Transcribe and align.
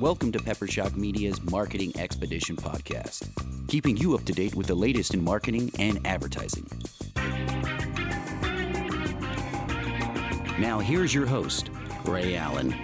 Welcome 0.00 0.32
to 0.32 0.40
Pepper 0.40 0.66
Shock 0.66 0.96
Media's 0.96 1.40
Marketing 1.44 1.92
Expedition 1.96 2.56
podcast, 2.56 3.30
keeping 3.68 3.96
you 3.96 4.16
up 4.16 4.24
to 4.24 4.32
date 4.32 4.56
with 4.56 4.66
the 4.66 4.74
latest 4.74 5.14
in 5.14 5.22
marketing 5.22 5.70
and 5.78 6.04
advertising. 6.04 6.66
Now, 10.58 10.80
here's 10.80 11.14
your 11.14 11.26
host, 11.26 11.70
Rhea 12.04 12.36
Allen. 12.36 12.74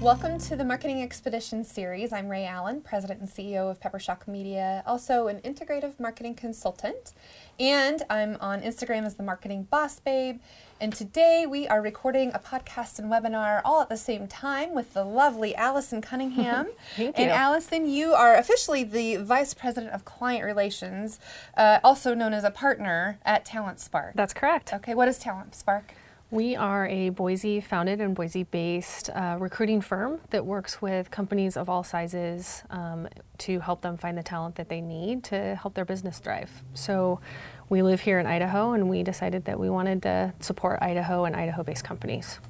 Welcome 0.00 0.38
to 0.38 0.56
the 0.56 0.64
Marketing 0.64 1.02
Expedition 1.02 1.62
series. 1.62 2.12
I'm 2.12 2.28
Rhea 2.28 2.46
Allen, 2.46 2.80
President 2.80 3.20
and 3.20 3.28
CEO 3.28 3.70
of 3.70 3.78
Pepper 3.78 3.98
Shock 3.98 4.26
Media, 4.26 4.82
also 4.86 5.28
an 5.28 5.38
integrative 5.42 6.00
marketing 6.00 6.34
consultant. 6.34 7.12
And 7.60 8.02
I'm 8.10 8.36
on 8.40 8.62
Instagram 8.62 9.04
as 9.04 9.14
the 9.14 9.22
Marketing 9.22 9.64
Boss 9.64 10.00
Babe. 10.00 10.40
And 10.82 10.92
today 10.92 11.46
we 11.48 11.68
are 11.68 11.80
recording 11.80 12.32
a 12.34 12.40
podcast 12.40 12.98
and 12.98 13.08
webinar 13.08 13.62
all 13.64 13.82
at 13.82 13.88
the 13.88 13.96
same 13.96 14.26
time 14.26 14.74
with 14.74 14.94
the 14.94 15.04
lovely 15.04 15.54
Allison 15.54 16.02
Cunningham. 16.02 16.70
Thank 16.96 17.16
and 17.16 17.26
you. 17.26 17.30
Allison, 17.30 17.88
you 17.88 18.14
are 18.14 18.34
officially 18.34 18.82
the 18.82 19.18
Vice 19.18 19.54
President 19.54 19.92
of 19.92 20.04
Client 20.04 20.44
Relations, 20.44 21.20
uh, 21.56 21.78
also 21.84 22.14
known 22.14 22.32
as 22.32 22.42
a 22.42 22.50
partner 22.50 23.20
at 23.24 23.44
Talent 23.44 23.78
Spark. 23.78 24.14
That's 24.16 24.34
correct. 24.34 24.74
Okay, 24.74 24.92
what 24.92 25.06
is 25.06 25.20
Talent 25.20 25.54
Spark? 25.54 25.94
We 26.32 26.56
are 26.56 26.86
a 26.86 27.10
Boise 27.10 27.60
founded 27.60 28.00
and 28.00 28.14
Boise 28.14 28.44
based 28.44 29.10
uh, 29.10 29.36
recruiting 29.38 29.82
firm 29.82 30.18
that 30.30 30.46
works 30.46 30.80
with 30.80 31.10
companies 31.10 31.58
of 31.58 31.68
all 31.68 31.84
sizes 31.84 32.62
um, 32.70 33.06
to 33.36 33.60
help 33.60 33.82
them 33.82 33.98
find 33.98 34.16
the 34.16 34.22
talent 34.22 34.54
that 34.54 34.70
they 34.70 34.80
need 34.80 35.24
to 35.24 35.56
help 35.56 35.74
their 35.74 35.84
business 35.84 36.20
thrive. 36.20 36.50
So 36.72 37.20
we 37.68 37.82
live 37.82 38.00
here 38.00 38.18
in 38.18 38.24
Idaho 38.24 38.72
and 38.72 38.88
we 38.88 39.02
decided 39.02 39.44
that 39.44 39.60
we 39.60 39.68
wanted 39.68 40.00
to 40.04 40.32
support 40.40 40.78
Idaho 40.80 41.26
and 41.26 41.36
Idaho 41.36 41.64
based 41.64 41.84
companies. 41.84 42.40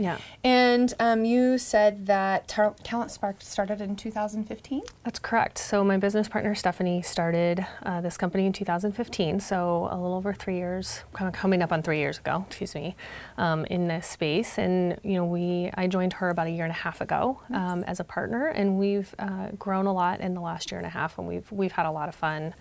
Yeah. 0.00 0.18
And 0.42 0.94
um, 0.98 1.26
you 1.26 1.58
said 1.58 2.06
that 2.06 2.48
Tar- 2.48 2.74
Talent 2.82 3.10
Spark 3.10 3.42
started 3.42 3.82
in 3.82 3.96
2015. 3.96 4.80
That's 5.04 5.18
correct. 5.18 5.58
So 5.58 5.84
my 5.84 5.98
business 5.98 6.26
partner 6.26 6.54
Stephanie 6.54 7.02
started 7.02 7.66
uh, 7.82 8.00
this 8.00 8.16
company 8.16 8.46
in 8.46 8.52
2015, 8.52 9.40
so 9.40 9.88
a 9.90 9.96
little 9.96 10.16
over 10.16 10.32
three 10.32 10.56
years, 10.56 11.04
kind 11.12 11.28
of 11.28 11.34
coming 11.34 11.62
up 11.62 11.70
on 11.70 11.82
three 11.82 11.98
years 11.98 12.18
ago. 12.18 12.44
Excuse 12.48 12.74
me, 12.74 12.96
um, 13.36 13.66
in 13.66 13.88
this 13.88 14.06
space, 14.06 14.58
and 14.58 14.98
you 15.02 15.14
know 15.14 15.26
we 15.26 15.70
I 15.74 15.86
joined 15.86 16.14
her 16.14 16.30
about 16.30 16.46
a 16.46 16.50
year 16.50 16.64
and 16.64 16.72
a 16.72 16.74
half 16.74 17.02
ago 17.02 17.40
um, 17.52 17.84
as 17.84 18.00
a 18.00 18.04
partner, 18.04 18.48
and 18.48 18.78
we've 18.78 19.14
uh, 19.18 19.48
grown 19.58 19.86
a 19.86 19.92
lot 19.92 20.20
in 20.20 20.32
the 20.32 20.40
last 20.40 20.70
year 20.70 20.78
and 20.78 20.86
a 20.86 20.90
half, 20.90 21.18
and 21.18 21.28
we've 21.28 21.50
we've 21.52 21.72
had 21.72 21.84
a 21.84 21.90
lot 21.92 22.08
of 22.08 22.14
fun. 22.14 22.54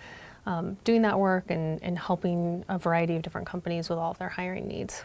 Um, 0.45 0.77
doing 0.83 1.03
that 1.03 1.19
work 1.19 1.51
and, 1.51 1.83
and 1.83 1.99
helping 1.99 2.63
a 2.69 2.79
variety 2.79 3.15
of 3.15 3.21
different 3.21 3.45
companies 3.45 3.87
with 3.87 3.99
all 3.99 4.11
of 4.11 4.17
their 4.17 4.29
hiring 4.29 4.67
needs. 4.67 5.03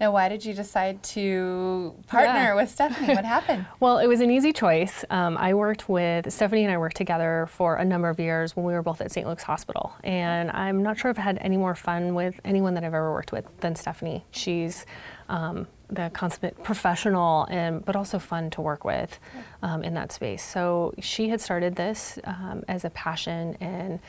Now, 0.00 0.10
why 0.12 0.28
did 0.28 0.44
you 0.44 0.52
decide 0.54 1.02
to 1.04 1.94
partner 2.06 2.34
Yeah. 2.34 2.54
with 2.54 2.68
Stephanie? 2.70 3.14
What 3.14 3.24
happened? 3.36 3.66
Well, 3.80 3.98
it 3.98 4.06
was 4.06 4.20
an 4.20 4.30
easy 4.30 4.52
choice. 4.52 5.04
Um, 5.10 5.36
I 5.38 5.54
worked 5.54 5.88
with 5.88 6.32
Stephanie 6.32 6.64
and 6.64 6.72
I 6.72 6.78
worked 6.78 6.96
together 6.96 7.46
for 7.50 7.76
a 7.76 7.84
number 7.84 8.08
of 8.08 8.18
years 8.18 8.56
when 8.56 8.64
we 8.66 8.72
were 8.72 8.82
both 8.82 9.00
at 9.00 9.12
St. 9.12 9.26
Luke's 9.26 9.44
Hospital. 9.44 9.92
And 10.02 10.50
I'm 10.50 10.82
not 10.82 10.98
sure 10.98 11.10
if 11.10 11.18
I 11.18 11.22
had 11.22 11.38
any 11.40 11.56
more 11.56 11.74
fun 11.74 12.14
with 12.14 12.40
anyone 12.44 12.74
that 12.74 12.84
I've 12.84 12.94
ever 12.94 13.12
worked 13.12 13.32
with 13.32 13.46
than 13.60 13.74
Stephanie. 13.76 14.24
She's 14.32 14.86
um, 15.28 15.66
the 15.94 16.10
consummate 16.14 16.62
professional, 16.62 17.46
and 17.50 17.84
but 17.84 17.94
also 17.96 18.18
fun 18.18 18.50
to 18.50 18.60
work 18.60 18.84
with 18.84 19.18
um, 19.62 19.84
in 19.84 19.94
that 19.94 20.12
space. 20.12 20.42
So 20.42 20.94
she 21.00 21.28
had 21.28 21.40
started 21.40 21.76
this 21.76 22.18
um, 22.24 22.64
as 22.68 22.84
a 22.84 22.90
passion 22.90 23.56
and 23.60 24.00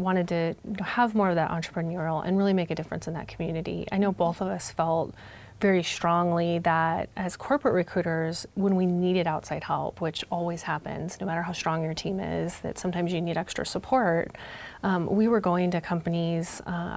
wanted 0.00 0.28
to 0.28 0.54
have 0.82 1.14
more 1.14 1.28
of 1.28 1.34
that 1.34 1.50
entrepreneurial 1.50 2.26
and 2.26 2.38
really 2.38 2.54
make 2.54 2.70
a 2.70 2.74
difference 2.74 3.06
in 3.06 3.14
that 3.14 3.28
community. 3.28 3.86
I 3.92 3.98
know 3.98 4.12
both 4.12 4.40
of 4.40 4.48
us 4.48 4.70
felt 4.70 5.14
very 5.60 5.82
strongly 5.82 6.60
that 6.60 7.08
as 7.16 7.36
corporate 7.36 7.74
recruiters, 7.74 8.46
when 8.54 8.76
we 8.76 8.86
needed 8.86 9.26
outside 9.26 9.64
help, 9.64 10.00
which 10.00 10.24
always 10.30 10.62
happens, 10.62 11.20
no 11.20 11.26
matter 11.26 11.42
how 11.42 11.52
strong 11.52 11.82
your 11.82 11.94
team 11.94 12.20
is, 12.20 12.60
that 12.60 12.78
sometimes 12.78 13.12
you 13.12 13.20
need 13.20 13.36
extra 13.36 13.66
support, 13.66 14.36
um, 14.84 15.06
we 15.06 15.26
were 15.26 15.40
going 15.40 15.70
to 15.72 15.80
companies 15.80 16.62
uh, 16.66 16.96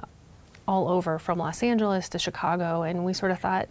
all 0.68 0.88
over 0.88 1.18
from 1.18 1.38
Los 1.38 1.62
Angeles 1.62 2.08
to 2.10 2.18
Chicago, 2.18 2.82
and 2.82 3.04
we 3.04 3.12
sort 3.12 3.32
of 3.32 3.40
thought, 3.40 3.68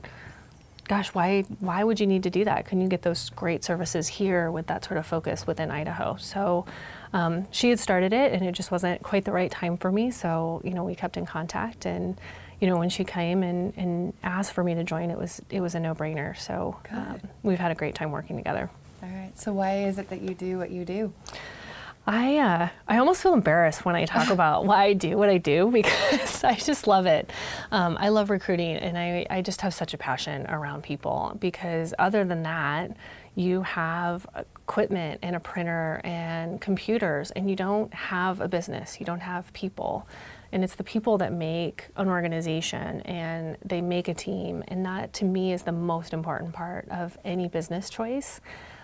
gosh, 0.91 1.13
why 1.13 1.43
why 1.61 1.85
would 1.85 2.01
you 2.01 2.05
need 2.05 2.23
to 2.23 2.29
do 2.29 2.43
that? 2.43 2.65
can't 2.67 2.81
you 2.81 2.89
get 2.89 3.01
those 3.01 3.29
great 3.29 3.63
services 3.63 4.09
here 4.09 4.51
with 4.51 4.67
that 4.67 4.83
sort 4.83 4.97
of 4.97 5.05
focus 5.05 5.47
within 5.47 5.71
Idaho? 5.71 6.17
So 6.19 6.65
um, 7.13 7.47
she 7.49 7.69
had 7.69 7.79
started 7.79 8.11
it, 8.11 8.33
and 8.33 8.45
it 8.45 8.51
just 8.51 8.71
wasn't 8.71 9.01
quite 9.01 9.23
the 9.23 9.31
right 9.31 9.49
time 9.49 9.77
for 9.77 9.89
me. 9.89 10.11
So 10.11 10.59
you 10.65 10.73
know, 10.73 10.83
we 10.83 10.93
kept 10.93 11.15
in 11.15 11.25
contact, 11.25 11.85
and 11.85 12.19
you 12.59 12.67
know, 12.67 12.75
when 12.75 12.89
she 12.89 13.05
came 13.05 13.41
and, 13.41 13.73
and 13.77 14.13
asked 14.21 14.51
for 14.51 14.65
me 14.65 14.75
to 14.75 14.83
join, 14.83 15.11
it 15.11 15.17
was 15.17 15.41
it 15.49 15.61
was 15.61 15.75
a 15.75 15.79
no 15.79 15.95
brainer. 15.95 16.37
So 16.37 16.77
um, 16.91 17.21
we've 17.41 17.57
had 17.57 17.71
a 17.71 17.75
great 17.75 17.95
time 17.95 18.11
working 18.11 18.35
together. 18.35 18.69
All 19.01 19.09
right. 19.09 19.31
So, 19.39 19.53
why 19.53 19.85
is 19.85 19.97
it 19.97 20.09
that 20.09 20.21
you 20.21 20.33
do 20.33 20.57
what 20.57 20.71
you 20.71 20.83
do? 20.83 21.13
I 22.07 22.37
uh, 22.37 22.69
I 22.87 22.97
almost 22.97 23.21
feel 23.21 23.33
embarrassed 23.33 23.85
when 23.85 23.95
I 23.95 24.05
talk 24.05 24.29
about 24.31 24.65
why 24.65 24.85
I 24.85 24.93
do 24.93 25.17
what 25.17 25.29
I 25.29 25.37
do 25.37 25.69
because 25.71 26.43
I 26.43 26.55
just 26.55 26.87
love 26.87 27.05
it. 27.05 27.31
Um, 27.71 27.97
I 27.99 28.09
love 28.09 28.29
recruiting, 28.29 28.77
and 28.77 28.97
I, 28.97 29.25
I 29.29 29.41
just 29.41 29.61
have 29.61 29.73
such 29.73 29.93
a 29.93 29.97
passion 29.97 30.45
around 30.47 30.83
people. 30.83 31.37
Because 31.39 31.93
other 31.99 32.23
than 32.23 32.43
that, 32.43 32.95
you 33.35 33.61
have 33.61 34.25
equipment 34.35 35.19
and 35.21 35.35
a 35.35 35.39
printer 35.39 36.01
and 36.03 36.59
computers, 36.59 37.31
and 37.31 37.49
you 37.49 37.55
don't 37.55 37.93
have 37.93 38.41
a 38.41 38.47
business. 38.47 38.99
You 38.99 39.05
don't 39.05 39.21
have 39.21 39.51
people, 39.53 40.07
and 40.51 40.63
it's 40.63 40.75
the 40.75 40.83
people 40.83 41.17
that 41.19 41.31
make 41.31 41.87
an 41.95 42.09
organization 42.09 43.01
and 43.01 43.57
they 43.63 43.81
make 43.81 44.07
a 44.07 44.13
team, 44.13 44.63
and 44.67 44.85
that 44.85 45.13
to 45.13 45.25
me 45.25 45.53
is 45.53 45.63
the 45.63 45.71
most 45.71 46.13
important 46.13 46.53
part 46.53 46.87
of 46.89 47.17
any 47.23 47.47
business 47.47 47.89
choice. 47.89 48.41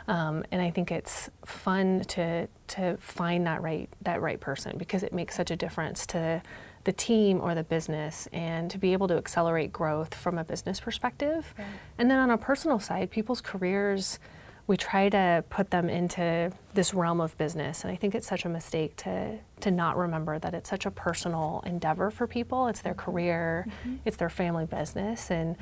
Um, 0.08 0.46
and 0.52 0.62
I 0.62 0.72
think 0.72 0.92
it's 0.92 1.30
fun 1.46 2.02
to 2.10 2.48
to 2.68 2.98
find 2.98 3.46
that 3.48 3.62
right 3.62 3.90
that 4.02 4.22
right 4.22 4.40
person 4.40 4.78
because 4.78 5.04
it 5.04 5.14
makes 5.14 5.36
such 5.36 5.52
a 5.52 5.56
difference 5.56 6.06
to 6.08 6.42
the 6.86 6.94
team 6.94 7.42
or 7.42 7.54
the 7.54 7.64
business 7.64 8.30
and 8.32 8.72
to 8.72 8.78
be 8.78 8.94
able 8.94 9.10
to 9.10 9.18
accelerate 9.18 9.74
growth 9.74 10.14
from 10.14 10.38
a 10.38 10.44
business 10.46 10.80
perspective. 10.80 11.54
And 11.98 12.10
then 12.10 12.20
on 12.20 12.32
a 12.32 12.38
personal 12.38 12.80
side, 12.80 13.12
people's 13.12 13.42
careers 13.42 14.20
we 14.68 14.76
try 14.76 15.08
to 15.08 15.46
put 15.50 15.72
them 15.72 15.90
into 15.90 16.52
this 16.74 16.94
realm 16.94 17.22
of 17.22 17.38
business. 17.38 17.84
And 17.84 17.92
I 17.92 17.96
think 17.96 18.14
it's 18.14 18.28
such 18.28 18.44
a 18.44 18.50
mistake 18.50 18.98
to 18.98 19.40
to 19.62 19.72
not 19.72 19.98
remember 19.98 20.38
that 20.38 20.54
it's 20.54 20.70
such 20.70 20.86
a 20.86 20.92
personal 20.92 21.64
endeavor 21.66 22.12
for 22.12 22.28
people. 22.28 22.68
It's 22.68 22.82
their 22.82 22.94
career, 22.94 23.66
it's 24.06 24.18
their 24.18 24.30
family 24.30 24.66
business. 24.66 25.32
And 25.32 25.56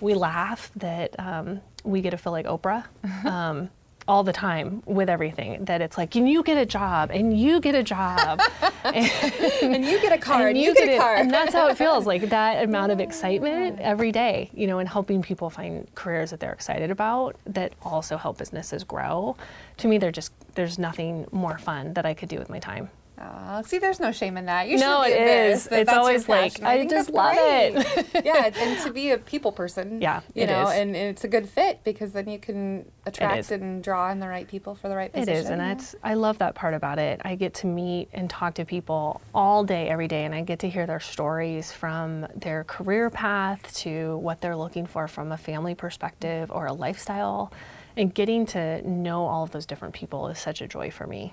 we 0.00 0.14
laugh 0.14 0.70
that 0.76 1.14
um, 1.20 1.60
we 1.84 2.00
get 2.00 2.10
to 2.10 2.18
feel 2.18 2.32
like 2.32 2.46
Oprah. 2.46 2.84
Um, 3.26 3.70
all 4.08 4.22
the 4.22 4.32
time 4.32 4.82
with 4.86 5.08
everything 5.10 5.64
that 5.64 5.80
it's 5.80 5.98
like 5.98 6.14
and 6.14 6.28
you 6.28 6.42
get 6.42 6.56
a 6.56 6.66
job 6.66 7.10
and 7.12 7.38
you 7.38 7.60
get 7.60 7.74
a 7.74 7.82
job. 7.82 8.40
And 8.86 9.84
you 9.84 10.00
get 10.00 10.12
a 10.12 10.18
car, 10.18 10.46
and, 10.46 10.56
and 10.56 10.58
you, 10.58 10.72
get, 10.74 10.88
a 10.88 10.92
it- 10.92 10.98
car. 11.00 11.16
and 11.16 11.28
that's 11.30 11.52
how 11.52 11.66
it 11.66 11.76
feels 11.76 12.06
like 12.06 12.22
that 12.30 12.62
amount 12.62 12.92
of 12.92 13.00
excitement 13.00 13.80
every 13.80 14.12
day 14.12 14.48
you 14.54 14.66
know 14.68 14.78
and 14.78 14.88
helping 14.88 15.22
people 15.22 15.50
find 15.50 15.92
careers 15.96 16.30
that 16.30 16.38
they're 16.38 16.52
excited 16.52 16.90
about 16.92 17.34
that 17.46 17.72
also 17.82 18.16
help 18.16 18.38
businesses 18.38 18.84
grow. 18.84 19.36
To 19.78 19.88
me 19.88 19.98
they're 19.98 20.12
just 20.12 20.32
there's 20.54 20.78
nothing 20.78 21.26
more 21.32 21.58
fun 21.58 21.94
that 21.94 22.06
i 22.06 22.14
could 22.14 22.28
do 22.28 22.38
with 22.38 22.48
my 22.48 22.58
time 22.60 22.88
Aw, 23.18 23.62
see, 23.62 23.78
there's 23.78 23.98
no 23.98 24.12
shame 24.12 24.36
in 24.36 24.44
that. 24.46 24.68
You 24.68 24.76
No, 24.78 25.02
should 25.04 25.08
be 25.08 25.20
it 25.22 25.64
that 25.70 25.80
It's 25.80 25.92
always 25.92 26.28
like, 26.28 26.60
passion. 26.60 26.66
I 26.66 26.86
just 26.86 27.10
love 27.10 27.34
great. 27.34 28.04
yeah, 28.24 28.50
and 28.54 28.78
to 28.82 28.92
be 28.92 29.10
a 29.12 29.18
people 29.18 29.52
person. 29.52 30.02
Yeah, 30.02 30.20
you 30.34 30.42
it 30.42 30.48
know, 30.48 30.68
is. 30.68 30.78
and, 30.78 30.94
and 30.94 31.08
it's 31.10 31.24
a 31.24 31.28
good 31.28 31.48
fit 31.48 31.82
because 31.82 32.12
then 32.12 32.28
you 32.28 32.38
can 32.38 32.84
attract 33.06 33.50
and 33.50 33.82
draw 33.82 34.10
in 34.10 34.20
the 34.20 34.28
right 34.28 34.46
people 34.46 34.74
for 34.74 34.88
the 34.88 34.96
right 34.96 35.10
It 35.14 35.20
position. 35.20 35.34
is, 35.36 35.48
and 35.50 35.60
that's 35.60 35.94
I 36.02 36.14
love 36.14 36.38
that 36.38 36.54
part 36.54 36.74
about 36.74 36.98
it. 36.98 37.22
I 37.24 37.36
get 37.36 37.54
to 37.54 37.66
meet 37.66 38.10
and 38.12 38.28
talk 38.28 38.54
to 38.54 38.66
people 38.66 39.22
all 39.34 39.64
day, 39.64 39.88
every 39.88 40.08
day, 40.08 40.24
and 40.26 40.34
I 40.34 40.42
get 40.42 40.58
to 40.60 40.68
hear 40.68 40.86
their 40.86 41.00
stories 41.00 41.72
from 41.72 42.26
their 42.34 42.64
career 42.64 43.08
path 43.08 43.74
to 43.78 44.18
what 44.18 44.42
they're 44.42 44.56
looking 44.56 44.84
for 44.84 45.08
from 45.08 45.32
a 45.32 45.38
family 45.38 45.74
perspective 45.74 46.50
or 46.52 46.66
a 46.66 46.72
lifestyle. 46.74 47.50
And 47.96 48.12
getting 48.12 48.44
to 48.46 48.86
know 48.86 49.24
all 49.26 49.42
of 49.44 49.52
those 49.52 49.64
different 49.64 49.94
people 49.94 50.28
is 50.28 50.38
such 50.38 50.60
a 50.60 50.68
joy 50.68 50.90
for 50.90 51.06
me. 51.06 51.32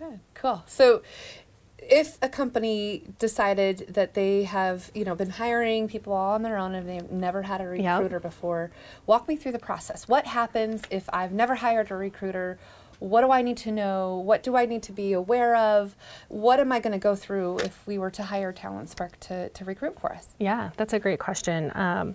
Good, 0.00 0.20
cool. 0.34 0.62
So, 0.66 1.02
if 1.78 2.18
a 2.22 2.28
company 2.28 3.02
decided 3.18 3.86
that 3.94 4.14
they 4.14 4.44
have, 4.44 4.90
you 4.94 5.04
know, 5.04 5.14
been 5.14 5.30
hiring 5.30 5.88
people 5.88 6.12
all 6.12 6.34
on 6.34 6.42
their 6.42 6.56
own 6.56 6.74
and 6.74 6.88
they've 6.88 7.10
never 7.10 7.42
had 7.42 7.60
a 7.60 7.64
Yep. 7.64 7.98
recruiter 8.00 8.20
before, 8.20 8.70
walk 9.06 9.28
me 9.28 9.36
through 9.36 9.52
the 9.52 9.58
process. 9.58 10.08
What 10.08 10.26
happens 10.26 10.82
if 10.90 11.08
I've 11.12 11.32
never 11.32 11.56
hired 11.56 11.90
a 11.90 11.96
recruiter? 11.96 12.58
What 12.98 13.22
do 13.22 13.30
I 13.30 13.40
need 13.42 13.56
to 13.58 13.72
know? 13.72 14.18
What 14.18 14.42
do 14.42 14.56
I 14.56 14.66
need 14.66 14.82
to 14.84 14.92
be 14.92 15.12
aware 15.14 15.56
of? 15.56 15.96
What 16.28 16.60
am 16.60 16.70
I 16.70 16.80
going 16.80 16.92
to 16.92 16.98
go 16.98 17.14
through 17.14 17.58
if 17.60 17.86
we 17.86 17.98
were 17.98 18.10
to 18.10 18.22
hire 18.24 18.52
Talent 18.52 18.90
Spark 18.90 19.18
to, 19.20 19.48
to 19.48 19.64
recruit 19.64 19.98
for 19.98 20.12
us? 20.12 20.28
Yeah, 20.38 20.70
that's 20.76 20.92
a 20.92 20.98
great 20.98 21.18
question. 21.18 21.72
Um, 21.74 22.14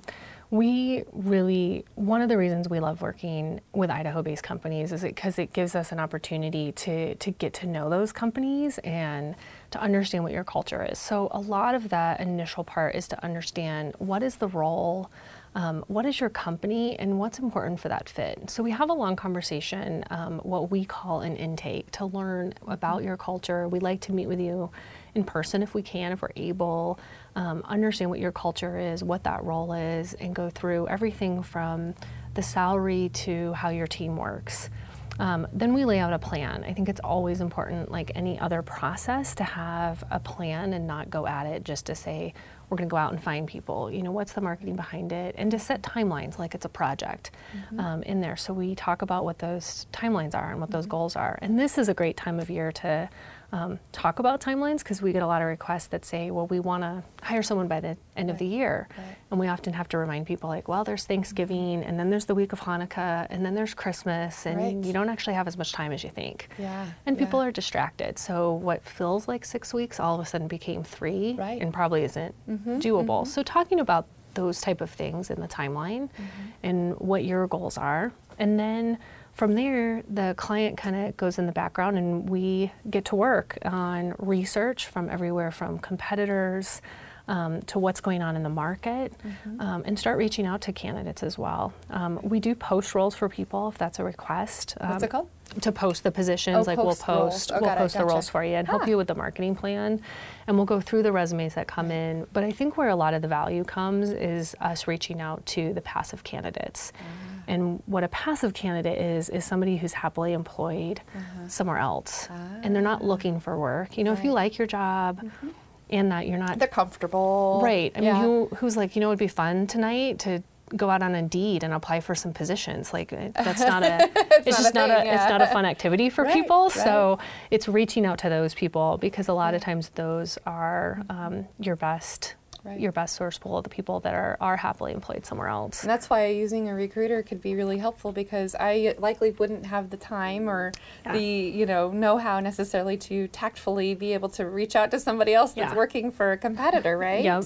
we 0.52 1.04
really, 1.12 1.86
one 1.96 2.22
of 2.22 2.30
the 2.30 2.38
reasons 2.38 2.70
we 2.70 2.80
love 2.80 3.02
working 3.02 3.62
with 3.74 3.90
Idaho 3.90 4.22
based 4.22 4.44
companies 4.44 4.92
is 4.92 5.02
because 5.02 5.40
it 5.40 5.54
gives 5.54 5.76
us 5.76 5.92
an 5.92 6.00
opportunity 6.00 6.72
to, 6.74 7.16
to 7.16 7.32
get 7.32 7.54
to 7.56 7.68
know 7.68 7.90
those 7.90 8.12
companies 8.12 8.78
and 8.80 9.36
to 9.72 9.80
understand 9.82 10.24
what 10.24 10.34
your 10.34 10.44
culture 10.44 10.84
is. 10.84 11.00
So, 11.00 11.30
a 11.32 11.40
lot 11.40 11.76
of 11.76 11.90
that 11.90 12.20
initial 12.20 12.64
part 12.64 12.96
is 12.96 13.08
to 13.10 13.24
understand 13.24 13.96
what 13.98 14.24
is 14.24 14.38
the 14.38 14.48
role 14.48 15.10
um, 15.56 15.86
what 15.88 16.06
is 16.06 16.20
your 16.20 16.30
company 16.30 17.00
and 17.00 17.18
what's 17.18 17.40
important 17.40 17.80
for 17.80 17.88
that 17.88 18.10
fit. 18.10 18.50
So 18.50 18.62
we 18.62 18.72
have 18.72 18.90
a 18.90 18.94
long 18.94 19.16
conversation, 19.16 20.04
um, 20.10 20.40
what 20.40 20.70
we 20.70 20.84
call 20.84 21.22
an 21.22 21.38
intake, 21.38 21.90
to 21.92 22.06
learn 22.06 22.54
about 22.68 23.04
your 23.04 23.16
culture. 23.16 23.68
We 23.68 23.80
like 23.80 24.02
to 24.02 24.12
meet 24.12 24.28
with 24.28 24.42
you 24.42 24.70
in 25.16 25.24
person 25.24 25.64
if 25.64 25.74
we 25.74 25.82
can, 25.82 26.12
if 26.12 26.22
we're 26.22 26.30
able, 26.36 27.00
um, 27.36 27.64
understand 27.66 28.10
what 28.10 28.20
your 28.20 28.32
culture 28.32 28.78
is, 28.78 29.04
what 29.04 29.24
that 29.24 29.44
role 29.44 29.74
is, 29.74 30.14
and 30.16 30.36
go 30.36 30.50
through 30.50 30.88
everything 30.88 31.42
from 31.42 31.96
the 32.34 32.44
salary 32.44 33.10
to 33.10 33.54
how 33.54 33.70
your 33.70 33.88
team 33.88 34.18
works. 34.18 34.70
Um, 35.18 35.48
then 35.54 35.74
we 35.74 35.86
lay 35.86 36.00
out 36.00 36.12
a 36.12 36.20
plan. 36.20 36.66
I 36.66 36.74
think 36.74 36.90
it's 36.90 37.00
always 37.00 37.40
important, 37.40 37.90
like 37.90 38.12
any 38.16 38.38
other 38.38 38.62
process, 38.62 39.34
to 39.36 39.46
have 39.46 40.04
a 40.12 40.20
plan 40.20 40.74
and 40.74 40.88
not 40.88 41.10
go 41.10 41.26
at 41.26 41.46
it 41.46 41.64
just 41.64 41.86
to 41.86 41.96
say, 41.96 42.34
we're 42.70 42.78
going 42.78 42.90
to 42.90 42.92
go 42.92 42.98
out 42.98 43.14
and 43.14 43.24
find 43.24 43.48
people. 43.48 43.92
You 43.92 44.04
know, 44.04 44.12
what's 44.12 44.34
the 44.34 44.42
marketing 44.42 44.76
behind 44.76 45.14
it? 45.14 45.36
And 45.38 45.52
to 45.52 45.60
set 45.60 45.82
timelines 45.84 46.38
like 46.38 46.54
it's 46.56 46.66
a 46.66 46.70
project 46.70 47.32
mm-hmm. 47.56 47.80
um, 47.80 48.04
in 48.04 48.22
there. 48.22 48.36
So 48.36 48.54
we 48.54 48.76
talk 48.76 49.02
about 49.02 49.24
what 49.24 49.40
those 49.40 49.88
timelines 49.94 50.36
are 50.36 50.52
and 50.52 50.60
what 50.60 50.70
mm-hmm. 50.70 50.78
those 50.78 50.86
goals 50.86 51.16
are. 51.16 51.40
And 51.42 51.58
this 51.58 51.78
is 51.78 51.88
a 51.88 51.94
great 51.94 52.18
time 52.18 52.40
of 52.40 52.50
year 52.50 52.72
to 52.74 53.10
um, 53.56 53.80
talk 53.94 54.20
about 54.20 54.42
timelines 54.42 54.80
because 54.80 55.02
we 55.02 55.14
get 55.14 55.24
a 55.24 55.28
lot 55.28 55.42
of 55.42 55.48
requests 55.48 55.88
that 55.88 56.04
say, 56.04 56.30
well, 56.30 56.46
we 56.48 56.60
want 56.60 56.84
to 56.84 57.04
hire 57.24 57.42
someone 57.42 57.70
by 57.70 57.80
the 57.80 57.96
end 58.18 58.28
right. 58.28 58.30
of 58.30 58.38
the 58.38 58.46
year. 58.46 58.90
Right. 58.98 59.16
And 59.32 59.40
we 59.40 59.48
often 59.48 59.72
have 59.72 59.88
to 59.90 59.98
remind 59.98 60.28
people, 60.28 60.50
like, 60.50 60.68
well, 60.68 60.84
there's 60.84 61.06
Thanksgiving, 61.06 61.82
and 61.84 61.98
then 61.98 62.10
there's 62.10 62.26
the 62.26 62.36
week 62.36 62.52
of 62.52 62.60
Hanukkah, 62.60 63.28
and 63.30 63.46
then 63.46 63.56
there's 63.56 63.74
Christmas, 63.74 64.46
and 64.46 64.58
right. 64.58 64.76
you 64.86 64.92
don't 64.92 65.08
actually 65.08 65.36
have 65.36 65.48
as 65.48 65.58
much 65.58 65.72
time 65.72 65.94
as 65.94 66.04
you 66.04 66.10
think. 66.10 66.50
Yeah. 66.58 66.86
And 67.06 67.18
people 67.18 67.42
yeah. 67.42 67.48
are 67.48 67.52
distracted. 67.52 68.20
So 68.20 68.52
what 68.52 68.84
feels 68.84 69.30
like 69.30 69.46
six 69.46 69.74
weeks 69.74 70.02
all 70.02 70.16
of 70.16 70.22
a 70.22 70.26
sudden 70.26 70.50
became 70.50 70.84
three 70.84 71.38
and 71.40 71.74
probably 71.74 72.04
isn't 72.04 72.36
mm-hmm. 72.50 72.80
doable. 72.80 73.22
Mm-hmm. 73.22 73.30
So 73.30 73.42
talking 73.42 73.80
about 73.80 74.06
those 74.34 74.60
type 74.60 74.82
of 74.82 74.90
things 74.90 75.30
in 75.30 75.40
the 75.40 75.48
timeline 75.48 76.10
mm-hmm. 76.10 76.50
and 76.62 77.00
what 77.00 77.24
your 77.24 77.48
goals 77.48 77.78
are. 77.78 78.12
And 78.38 78.60
then 78.60 78.98
from 79.36 79.52
there, 79.52 80.02
the 80.10 80.34
client 80.38 80.78
kind 80.78 80.96
of 80.96 81.18
goes 81.18 81.38
in 81.38 81.46
the 81.46 81.52
background 81.52 81.98
and 81.98 82.30
we 82.30 82.72
get 82.90 83.06
to 83.06 83.16
work 83.16 83.58
on 83.66 84.16
research 84.18 84.88
from 84.88 85.10
everywhere 85.10 85.52
from 85.52 85.78
competitors 85.78 86.82
um, 87.28 87.62
to 87.64 87.80
what's 87.80 88.00
going 88.00 88.22
on 88.22 88.38
in 88.38 88.44
the 88.44 88.50
market 88.50 89.12
mm-hmm. 89.18 89.60
um, 89.60 89.84
and 89.86 90.00
start 90.00 90.18
reaching 90.18 90.46
out 90.46 90.62
to 90.62 90.72
candidates 90.72 91.22
as 91.22 91.38
well. 91.38 91.74
Um, 91.90 92.20
we 92.24 92.40
do 92.40 92.56
post 92.56 92.96
roles 92.96 93.14
for 93.14 93.28
people 93.28 93.68
if 93.68 93.78
that's 93.78 94.00
a 94.00 94.06
request. 94.06 94.78
What's 94.80 95.04
it 95.04 95.08
um, 95.08 95.10
called? 95.10 95.30
To 95.62 95.72
post 95.72 96.04
the 96.04 96.12
positions, 96.12 96.68
oh, 96.68 96.72
like 96.72 96.78
post 96.78 97.06
we'll 97.08 97.18
post, 97.18 97.52
oh, 97.54 97.60
we'll 97.60 97.76
post 97.76 97.96
it, 97.96 98.00
the 98.00 98.06
roles 98.06 98.30
for 98.30 98.44
you 98.44 98.56
and 98.56 98.68
help 98.68 98.88
you 98.88 98.96
with 98.96 99.08
the 99.08 99.16
marketing 99.16 99.56
plan, 99.56 100.02
and 100.48 100.56
we'll 100.58 100.66
go 100.66 100.80
through 100.80 101.04
the 101.04 101.12
resumes 101.12 101.56
that 101.56 101.68
come 101.68 101.92
in. 101.92 102.26
But 102.34 102.44
I 102.44 102.52
think 102.52 102.78
where 102.78 102.90
a 102.90 102.96
lot 102.96 103.14
of 103.14 103.22
the 103.22 103.28
value 103.28 103.64
comes 103.64 104.10
is 104.10 104.56
us 104.60 104.88
reaching 104.88 105.22
out 105.22 105.46
to 105.48 105.74
the 105.74 105.82
passive 105.82 106.24
candidates. 106.24 106.94
Mm-hmm 106.96 107.35
and 107.48 107.82
what 107.86 108.04
a 108.04 108.08
passive 108.10 108.54
candidate 108.54 109.00
is, 109.00 109.30
is 109.30 109.46
somebody 109.46 109.78
who's 109.78 109.94
happily 109.94 110.34
employed 110.34 111.02
uh-huh. 111.16 111.48
somewhere 111.48 111.78
else. 111.78 112.28
Ah. 112.30 112.60
And 112.64 112.76
they're 112.76 112.82
not 112.82 113.02
ah. 113.02 113.06
looking 113.06 113.40
for 113.40 113.58
work. 113.58 113.98
You 113.98 114.04
know, 114.04 114.12
right. 114.12 114.20
if 114.20 114.26
you 114.26 114.32
like 114.32 114.58
your 114.58 114.68
job 114.68 115.22
mm-hmm. 115.22 115.50
and 115.90 116.12
that 116.12 116.28
you're 116.28 116.38
not. 116.38 116.60
They're 116.60 116.68
comfortable. 116.68 117.60
Right. 117.64 117.92
I 117.96 118.02
yeah. 118.02 118.14
mean, 118.14 118.22
who, 118.22 118.50
who's 118.56 118.78
like, 118.78 118.96
you 118.96 119.02
know, 119.02 119.10
it'd 119.10 119.20
be 119.20 119.28
fun 119.28 119.68
tonight 119.68 120.20
to 120.20 120.44
go 120.76 120.90
out 120.90 121.04
on 121.04 121.14
Indeed 121.14 121.64
and 121.64 121.74
apply 121.74 122.00
for 122.00 122.16
some 122.16 122.34
positions. 122.34 122.94
Like 122.94 123.10
that's 123.10 123.60
not 123.60 123.84
a, 123.84 124.10
it's, 124.16 124.48
it's, 124.48 124.58
just 124.58 124.74
not 124.74 124.90
a 124.90 125.06
yeah. 125.06 125.22
it's 125.22 125.30
not 125.30 125.42
a 125.42 125.48
fun 125.48 125.66
activity 125.66 126.10
for 126.10 126.24
right, 126.26 126.34
people. 126.34 126.64
Right. 126.64 126.72
So 126.72 127.20
it's 127.52 127.68
reaching 127.68 128.06
out 128.06 128.18
to 128.20 128.30
those 128.30 128.54
people 128.54 128.98
because 128.98 129.28
a 129.28 129.34
lot 129.34 129.54
of 129.54 129.62
times 129.62 129.90
those 129.90 130.38
are 130.46 131.04
um, 131.10 131.48
your 131.60 131.76
best 131.76 132.36
right. 132.66 132.80
your 132.80 132.92
best 132.92 133.16
source 133.16 133.38
pool 133.38 133.58
of 133.58 133.64
the 133.64 133.70
people 133.70 134.00
that 134.02 134.14
are, 134.14 134.38
are 134.42 134.58
happily 134.58 134.92
employed 134.92 135.26
somewhere 135.26 135.48
else. 135.48 135.84
And 135.84 135.90
that's 135.90 136.10
why 136.10 136.28
using 136.28 136.68
a 136.70 136.74
recruiter 136.74 137.24
could 137.24 137.42
be 137.42 137.56
really 137.56 137.78
helpful 137.78 138.12
because 138.12 138.56
I 138.60 138.96
likely 138.98 139.32
wouldn't 139.32 139.66
have 139.68 139.90
the 139.90 139.98
time 139.98 140.50
or 140.50 140.72
yeah. 141.06 141.14
the 141.14 141.24
you 141.24 141.66
know 141.66 141.92
know-how 141.92 142.40
necessarily 142.40 142.98
to 142.98 143.28
tactfully 143.30 143.94
be 143.94 144.14
able 144.14 144.30
to 144.30 144.46
reach 144.46 144.76
out 144.76 144.92
to 144.92 145.00
somebody 145.00 145.34
else 145.34 145.54
that's 145.54 145.72
yeah. 145.72 145.78
working 145.78 146.12
for 146.12 146.32
a 146.32 146.38
competitor, 146.38 146.98
right? 146.98 147.24
Yep. 147.24 147.46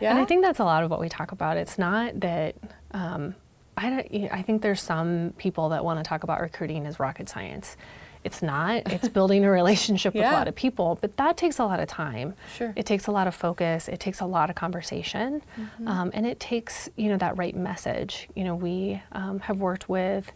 Yeah. 0.00 0.10
And 0.10 0.18
I 0.18 0.24
think 0.24 0.42
that's 0.42 0.58
a 0.58 0.64
lot 0.64 0.84
of 0.84 0.90
what 0.90 1.00
we 1.00 1.08
talk 1.08 1.32
about. 1.32 1.56
It's 1.56 1.78
not 1.78 2.20
that. 2.20 2.56
Um, 2.92 3.34
I, 3.76 4.28
I 4.30 4.42
think 4.42 4.60
there's 4.60 4.82
some 4.82 5.32
people 5.38 5.70
that 5.70 5.84
want 5.84 6.00
to 6.00 6.04
talk 6.06 6.22
about 6.22 6.40
recruiting 6.40 6.86
as 6.86 7.00
rocket 7.00 7.30
science. 7.30 7.78
It's 8.24 8.42
not. 8.42 8.82
It's 8.92 9.08
building 9.08 9.44
a 9.44 9.50
relationship 9.50 10.14
yeah. 10.14 10.22
with 10.22 10.32
a 10.32 10.36
lot 10.36 10.48
of 10.48 10.54
people, 10.54 10.98
but 11.00 11.16
that 11.16 11.36
takes 11.36 11.58
a 11.58 11.64
lot 11.64 11.80
of 11.80 11.88
time. 11.88 12.34
Sure. 12.56 12.72
It 12.76 12.84
takes 12.84 13.06
a 13.06 13.10
lot 13.12 13.26
of 13.26 13.34
focus. 13.34 13.88
It 13.88 14.00
takes 14.00 14.20
a 14.20 14.26
lot 14.26 14.50
of 14.50 14.56
conversation, 14.56 15.42
mm-hmm. 15.58 15.88
um, 15.88 16.10
and 16.12 16.26
it 16.26 16.38
takes 16.38 16.88
you 16.96 17.08
know 17.08 17.16
that 17.16 17.38
right 17.38 17.56
message. 17.56 18.28
You 18.34 18.44
know, 18.44 18.54
we 18.54 19.02
um, 19.12 19.40
have 19.40 19.60
worked 19.60 19.88
with. 19.88 20.30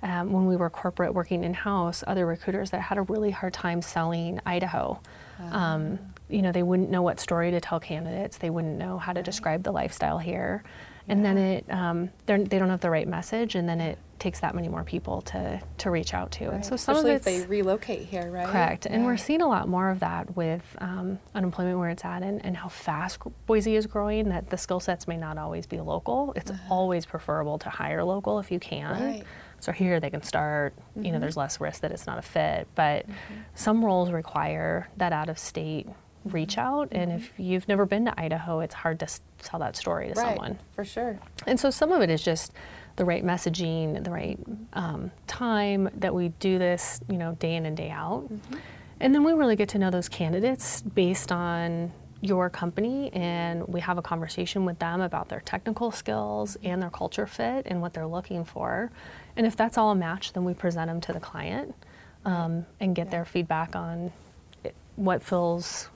Um, 0.00 0.32
when 0.32 0.46
we 0.46 0.54
were 0.54 0.70
corporate 0.70 1.12
working 1.12 1.42
in 1.42 1.54
house, 1.54 2.04
other 2.06 2.24
recruiters 2.24 2.70
that 2.70 2.82
had 2.82 2.98
a 2.98 3.02
really 3.02 3.32
hard 3.32 3.52
time 3.52 3.82
selling 3.82 4.40
Idaho. 4.46 5.00
Uh-huh. 5.40 5.96
you 6.28 6.42
know, 6.42 6.52
they 6.52 6.62
wouldn't 6.62 6.90
know 6.90 7.02
what 7.02 7.18
story 7.18 7.50
to 7.50 7.60
tell 7.60 7.80
candidates. 7.80 8.38
They 8.38 8.50
wouldn't 8.50 8.78
know 8.78 8.98
how 8.98 9.12
to 9.12 9.22
describe 9.24 9.64
the 9.64 9.72
lifestyle 9.72 10.18
here, 10.18 10.62
and 11.08 11.20
yeah. 11.20 11.34
then 11.34 11.38
it 11.38 11.64
um, 11.70 12.10
they 12.26 12.58
don't 12.58 12.70
have 12.70 12.80
the 12.80 12.90
right 12.90 13.08
message, 13.08 13.54
and 13.54 13.68
then 13.68 13.80
it 13.80 13.98
takes 14.18 14.40
that 14.40 14.54
many 14.54 14.68
more 14.68 14.84
people 14.84 15.22
to, 15.22 15.60
to 15.78 15.90
reach 15.90 16.12
out 16.12 16.32
to. 16.32 16.46
Right. 16.46 16.54
And 16.56 16.64
so 16.64 16.76
some 16.76 16.96
Especially 16.96 17.14
of 17.14 17.16
it's 17.18 17.26
if 17.26 17.42
they 17.42 17.46
relocate 17.46 18.02
here, 18.02 18.30
right? 18.30 18.48
Correct. 18.48 18.86
Yeah. 18.86 18.94
And 18.94 19.04
we're 19.04 19.16
seeing 19.16 19.40
a 19.40 19.48
lot 19.48 19.68
more 19.68 19.90
of 19.90 20.00
that 20.00 20.36
with 20.36 20.64
um, 20.78 21.18
unemployment 21.34 21.78
where 21.78 21.90
it's 21.90 22.04
at 22.04 22.22
and, 22.22 22.44
and 22.44 22.56
how 22.56 22.68
fast 22.68 23.18
Boise 23.46 23.76
is 23.76 23.86
growing, 23.86 24.28
that 24.30 24.50
the 24.50 24.58
skill 24.58 24.80
sets 24.80 25.06
may 25.06 25.16
not 25.16 25.38
always 25.38 25.66
be 25.66 25.78
local. 25.80 26.32
It's 26.36 26.50
uh-huh. 26.50 26.74
always 26.74 27.06
preferable 27.06 27.58
to 27.60 27.70
hire 27.70 28.04
local 28.04 28.38
if 28.38 28.50
you 28.50 28.58
can. 28.58 29.00
Right. 29.00 29.24
So 29.60 29.72
here 29.72 30.00
they 30.00 30.10
can 30.10 30.22
start, 30.22 30.74
mm-hmm. 30.76 31.04
you 31.04 31.10
know, 31.10 31.16
mm-hmm. 31.16 31.22
there's 31.22 31.36
less 31.36 31.60
risk 31.60 31.82
that 31.82 31.92
it's 31.92 32.06
not 32.06 32.18
a 32.18 32.22
fit. 32.22 32.68
But 32.74 33.08
mm-hmm. 33.08 33.34
some 33.54 33.84
roles 33.84 34.10
require 34.10 34.88
that 34.96 35.12
out 35.12 35.28
of 35.28 35.38
state 35.38 35.88
reach 36.28 36.56
mm-hmm. 36.56 36.60
out. 36.60 36.88
And 36.92 37.12
if 37.12 37.32
mm-hmm. 37.32 37.42
you've 37.42 37.68
never 37.68 37.86
been 37.86 38.04
to 38.06 38.20
Idaho, 38.20 38.60
it's 38.60 38.74
hard 38.74 39.00
to 39.00 39.08
tell 39.42 39.60
that 39.60 39.76
story 39.76 40.08
to 40.08 40.14
right. 40.14 40.28
someone. 40.28 40.58
For 40.74 40.84
sure. 40.84 41.18
And 41.46 41.58
so 41.58 41.70
some 41.70 41.92
of 41.92 42.02
it 42.02 42.10
is 42.10 42.22
just 42.22 42.52
the 42.96 43.04
right 43.04 43.24
messaging, 43.24 44.02
the 44.02 44.10
right 44.10 44.38
um, 44.72 45.10
time 45.26 45.88
that 45.94 46.14
we 46.14 46.28
do 46.40 46.58
this, 46.58 47.00
you 47.08 47.16
know, 47.16 47.34
day 47.36 47.54
in 47.54 47.66
and 47.66 47.76
day 47.76 47.90
out. 47.90 48.24
Mm-hmm. 48.24 48.56
And 49.00 49.14
then 49.14 49.22
we 49.22 49.32
really 49.32 49.56
get 49.56 49.68
to 49.70 49.78
know 49.78 49.90
those 49.90 50.08
candidates 50.08 50.82
based 50.82 51.30
on 51.30 51.92
your 52.20 52.50
company 52.50 53.12
and 53.12 53.66
we 53.68 53.80
have 53.80 53.96
a 53.96 54.02
conversation 54.02 54.64
with 54.64 54.78
them 54.80 55.00
about 55.00 55.28
their 55.28 55.40
technical 55.40 55.92
skills 55.92 56.56
and 56.64 56.82
their 56.82 56.90
culture 56.90 57.26
fit 57.26 57.64
and 57.66 57.80
what 57.80 57.92
they're 57.92 58.08
looking 58.08 58.44
for. 58.44 58.90
And 59.36 59.46
if 59.46 59.56
that's 59.56 59.78
all 59.78 59.92
a 59.92 59.94
match, 59.94 60.32
then 60.32 60.44
we 60.44 60.52
present 60.52 60.88
them 60.88 61.00
to 61.02 61.12
the 61.12 61.20
client 61.20 61.74
um, 62.24 62.66
and 62.80 62.94
get 62.94 63.06
yeah. 63.06 63.12
their 63.12 63.24
feedback 63.24 63.76
on 63.76 64.12
what 64.96 65.22
feels, 65.22 65.88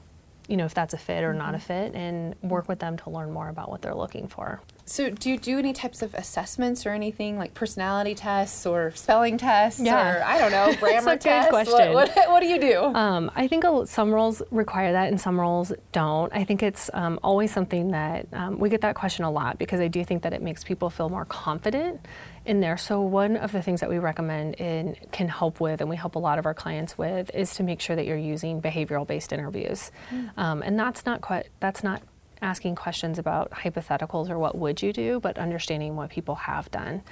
you 0.49 0.57
know, 0.57 0.65
if 0.65 0.75
that's 0.75 0.95
a 0.95 0.99
fit 0.99 1.23
or 1.25 1.31
mm-hmm. 1.31 1.39
not 1.39 1.55
a 1.55 1.59
fit 1.59 1.95
and 1.95 2.35
work 2.43 2.69
with 2.69 2.79
them 2.79 2.97
to 2.99 3.11
learn 3.11 3.33
more 3.33 3.49
about 3.49 3.71
what 3.71 3.83
they're 3.83 3.95
looking 3.95 4.29
for. 4.29 4.61
So, 4.85 5.11
do 5.11 5.31
you 5.31 5.39
do 5.39 5.59
any 5.59 5.73
types 5.73 6.03
of 6.03 6.13
assessments 6.15 6.85
or 6.85 6.91
anything 6.91 7.39
like 7.39 7.55
personality 7.55 8.15
tests 8.15 8.67
or 8.67 8.91
spelling 8.93 9.39
tests 9.39 9.81
yeah. 9.81 10.19
or 10.19 10.25
I 10.25 10.39
don't 10.39 10.51
know 10.51 10.75
grammar 10.81 11.17
tests? 11.17 11.51
Question. 11.51 11.93
What, 11.93 12.11
what, 12.15 12.29
what, 12.31 12.41
do 12.41 12.47
you 12.47 12.61
do? 12.61 12.83
Um, 12.83 13.31
I 13.35 13.47
think 13.47 13.65
some 13.87 14.13
roles 14.13 14.43
require 14.51 14.93
that 14.93 15.09
and 15.09 15.21
some 15.21 15.41
roles 15.41 15.73
don't. 15.93 16.33
I 16.35 16.45
think 16.45 16.63
it's 16.63 16.91
um, 16.95 17.21
always 17.23 17.53
something 17.53 17.93
that 17.93 18.27
um, 18.33 18.59
we 18.59 18.69
get 18.69 18.81
that 18.81 18.97
question 18.97 19.25
a 19.25 19.31
lot 19.31 19.59
because 19.59 19.81
I 19.81 19.89
do 19.89 20.05
think 20.05 20.23
that 20.23 20.33
it 20.33 20.43
makes 20.43 20.65
people 20.65 20.91
feel 20.91 21.09
more 21.09 21.25
confident 21.27 22.05
in 22.45 22.61
there. 22.61 22.77
So 22.77 23.01
one 23.01 23.37
of 23.37 23.53
the 23.53 23.63
things 23.63 23.81
that 23.81 23.89
we 23.89 23.99
recommend 23.99 24.61
and 24.61 24.97
can 25.13 25.29
help 25.29 25.61
with, 25.61 25.81
and 25.81 25.89
we 25.89 25.97
help 25.97 26.17
a 26.17 26.19
lot 26.19 26.39
of 26.39 26.47
our 26.47 26.55
clients 26.55 26.99
with, 26.99 27.31
is 27.35 27.55
to 27.55 27.63
make 27.63 27.81
sure 27.81 27.95
that 27.95 28.05
you're 28.05 28.17
using 28.17 28.61
behavioral-based 28.61 29.33
interviews, 29.33 29.93
mm. 30.11 30.31
um, 30.37 30.63
and 30.63 30.79
that's 30.79 31.07
not 31.07 31.21
quite 31.21 31.49
that's 31.61 31.85
not 31.85 32.03
asking 32.43 32.75
questions 32.75 33.19
about 33.19 33.51
hypotheticals 33.53 34.29
or 34.29 34.39
what 34.39 34.57
would 34.57 34.83
you 34.83 34.93
do, 34.93 35.21
but 35.21 35.39
understanding 35.39 35.97
what 35.97 36.11
people 36.11 36.35
have 36.35 36.71
done. 36.71 37.03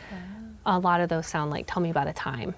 A 0.67 0.79
lot 0.79 1.01
of 1.01 1.09
those 1.09 1.27
sound 1.27 1.51
like, 1.51 1.67
tell 1.67 1.81
me 1.81 1.91
about 1.91 2.09
a 2.09 2.13
time. 2.13 2.55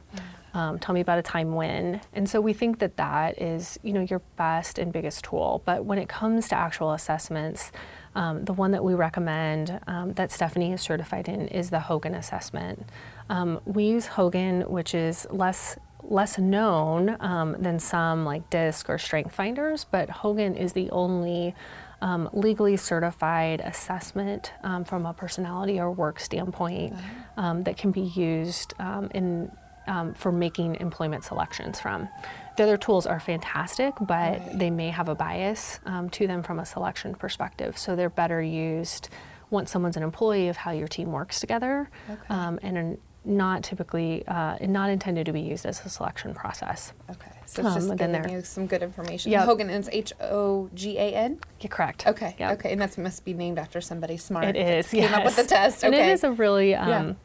Um, 0.55 0.79
tell 0.79 0.95
me 0.95 1.01
about 1.01 1.19
a 1.19 1.23
time 1.23 1.55
when. 1.55 2.01
And 2.13 2.29
so 2.29 2.41
we 2.41 2.53
think 2.53 2.79
that 2.81 2.97
that 2.99 3.41
is, 3.41 3.79
you 3.83 3.93
know, 3.93 4.03
your 4.03 4.19
best 4.37 4.79
and 4.79 4.93
biggest 4.93 5.25
tool. 5.25 5.63
But 5.65 5.85
when 5.85 5.99
it 5.99 6.09
comes 6.09 6.49
to 6.49 6.57
actual 6.57 6.93
assessments, 6.93 7.73
um, 8.15 8.45
the 8.45 8.53
one 8.53 8.73
that 8.73 8.85
we 8.85 8.95
recommend 8.95 9.81
um, 9.87 10.13
that 10.15 10.31
Stephanie 10.31 10.73
is 10.73 10.83
certified 10.83 11.29
in 11.29 11.49
is 11.49 11.71
the 11.71 11.81
Hogan 11.81 12.15
assessment. 12.15 12.87
Um, 13.31 13.61
we 13.65 13.85
use 13.85 14.07
Hogan, 14.07 14.63
which 14.63 14.95
is 14.95 15.27
less 15.31 15.79
less 16.05 16.37
known 16.37 17.17
um, 17.21 17.57
than 17.61 17.79
some 17.79 18.25
like 18.25 18.51
DISC 18.51 18.91
or 18.91 18.99
Strength 18.99 19.35
Finders, 19.35 19.85
but 19.85 20.11
Hogan 20.11 20.57
is 20.57 20.73
the 20.73 20.91
only 20.91 21.55
um, 22.03 22.29
legally 22.33 22.77
certified 22.77 23.61
assessment 23.61 24.53
um, 24.65 24.85
from 24.85 25.07
a 25.07 25.15
personality 25.15 25.81
or 25.81 25.91
work 25.91 26.21
standpoint 26.21 26.95
um, 27.37 27.63
that 27.63 27.77
can 27.77 27.91
be 27.91 28.03
used 28.03 28.75
um, 28.79 29.09
in 29.15 29.51
um, 29.87 30.15
for 30.15 30.31
making 30.31 30.77
employment 30.77 31.25
selections 31.25 31.81
from. 31.81 32.09
The 32.57 32.63
other 32.65 32.77
tools 32.77 33.07
are 33.07 33.19
fantastic, 33.19 33.95
but 34.01 34.39
right. 34.39 34.59
they 34.59 34.71
may 34.71 34.91
have 34.91 35.09
a 35.09 35.15
bias 35.15 35.81
um, 35.87 36.11
to 36.11 36.27
them 36.27 36.43
from 36.43 36.59
a 36.59 36.67
selection 36.67 37.15
perspective. 37.15 37.79
So 37.79 37.97
they're 37.97 38.11
better 38.11 38.43
used 38.43 39.09
once 39.51 39.71
someone's 39.71 39.97
an 39.97 40.03
employee 40.03 40.49
of 40.49 40.57
how 40.57 40.71
your 40.71 40.89
team 40.89 41.13
works 41.13 41.41
together, 41.41 41.91
Okay. 42.09 42.21
um, 42.31 42.59
and 42.63 42.79
are 42.79 42.97
not 43.25 43.63
typically 43.63 44.27
uh, 44.27 44.57
not 44.63 44.91
intended 44.91 45.27
to 45.27 45.33
be 45.33 45.41
used 45.41 45.67
as 45.67 45.85
a 45.85 45.89
selection 45.89 46.35
process. 46.35 46.93
Okay, 47.11 47.31
so 47.55 47.67
it's 47.67 47.75
just 47.75 47.89
giving 47.97 48.13
there. 48.13 48.29
you 48.31 48.43
some 48.43 48.67
good 48.67 48.83
information. 48.83 49.31
Yep. 49.33 49.45
Hogan 49.45 49.71
is 49.71 49.89
H 49.93 50.13
O 50.21 50.71
G 50.75 50.97
A 50.99 51.15
N. 51.15 51.39
You're 51.61 51.69
correct. 51.69 52.07
Okay, 52.07 52.35
Yep. 52.39 52.59
okay, 52.59 52.73
and 52.73 52.81
that 52.81 52.97
must 52.97 53.25
be 53.25 53.35
named 53.35 53.59
after 53.59 53.81
somebody 53.81 54.17
smart. 54.17 54.45
It 54.47 54.57
is. 54.57 54.89
Came 54.89 55.03
yes. 55.03 55.15
up 55.15 55.25
with 55.25 55.37
the 55.37 55.45
test. 55.45 55.85
Okay. 55.85 55.87
And 55.87 55.95
it 55.95 56.13
is 56.13 56.25
a 56.25 56.33
really, 56.33 56.75
um, 56.75 57.17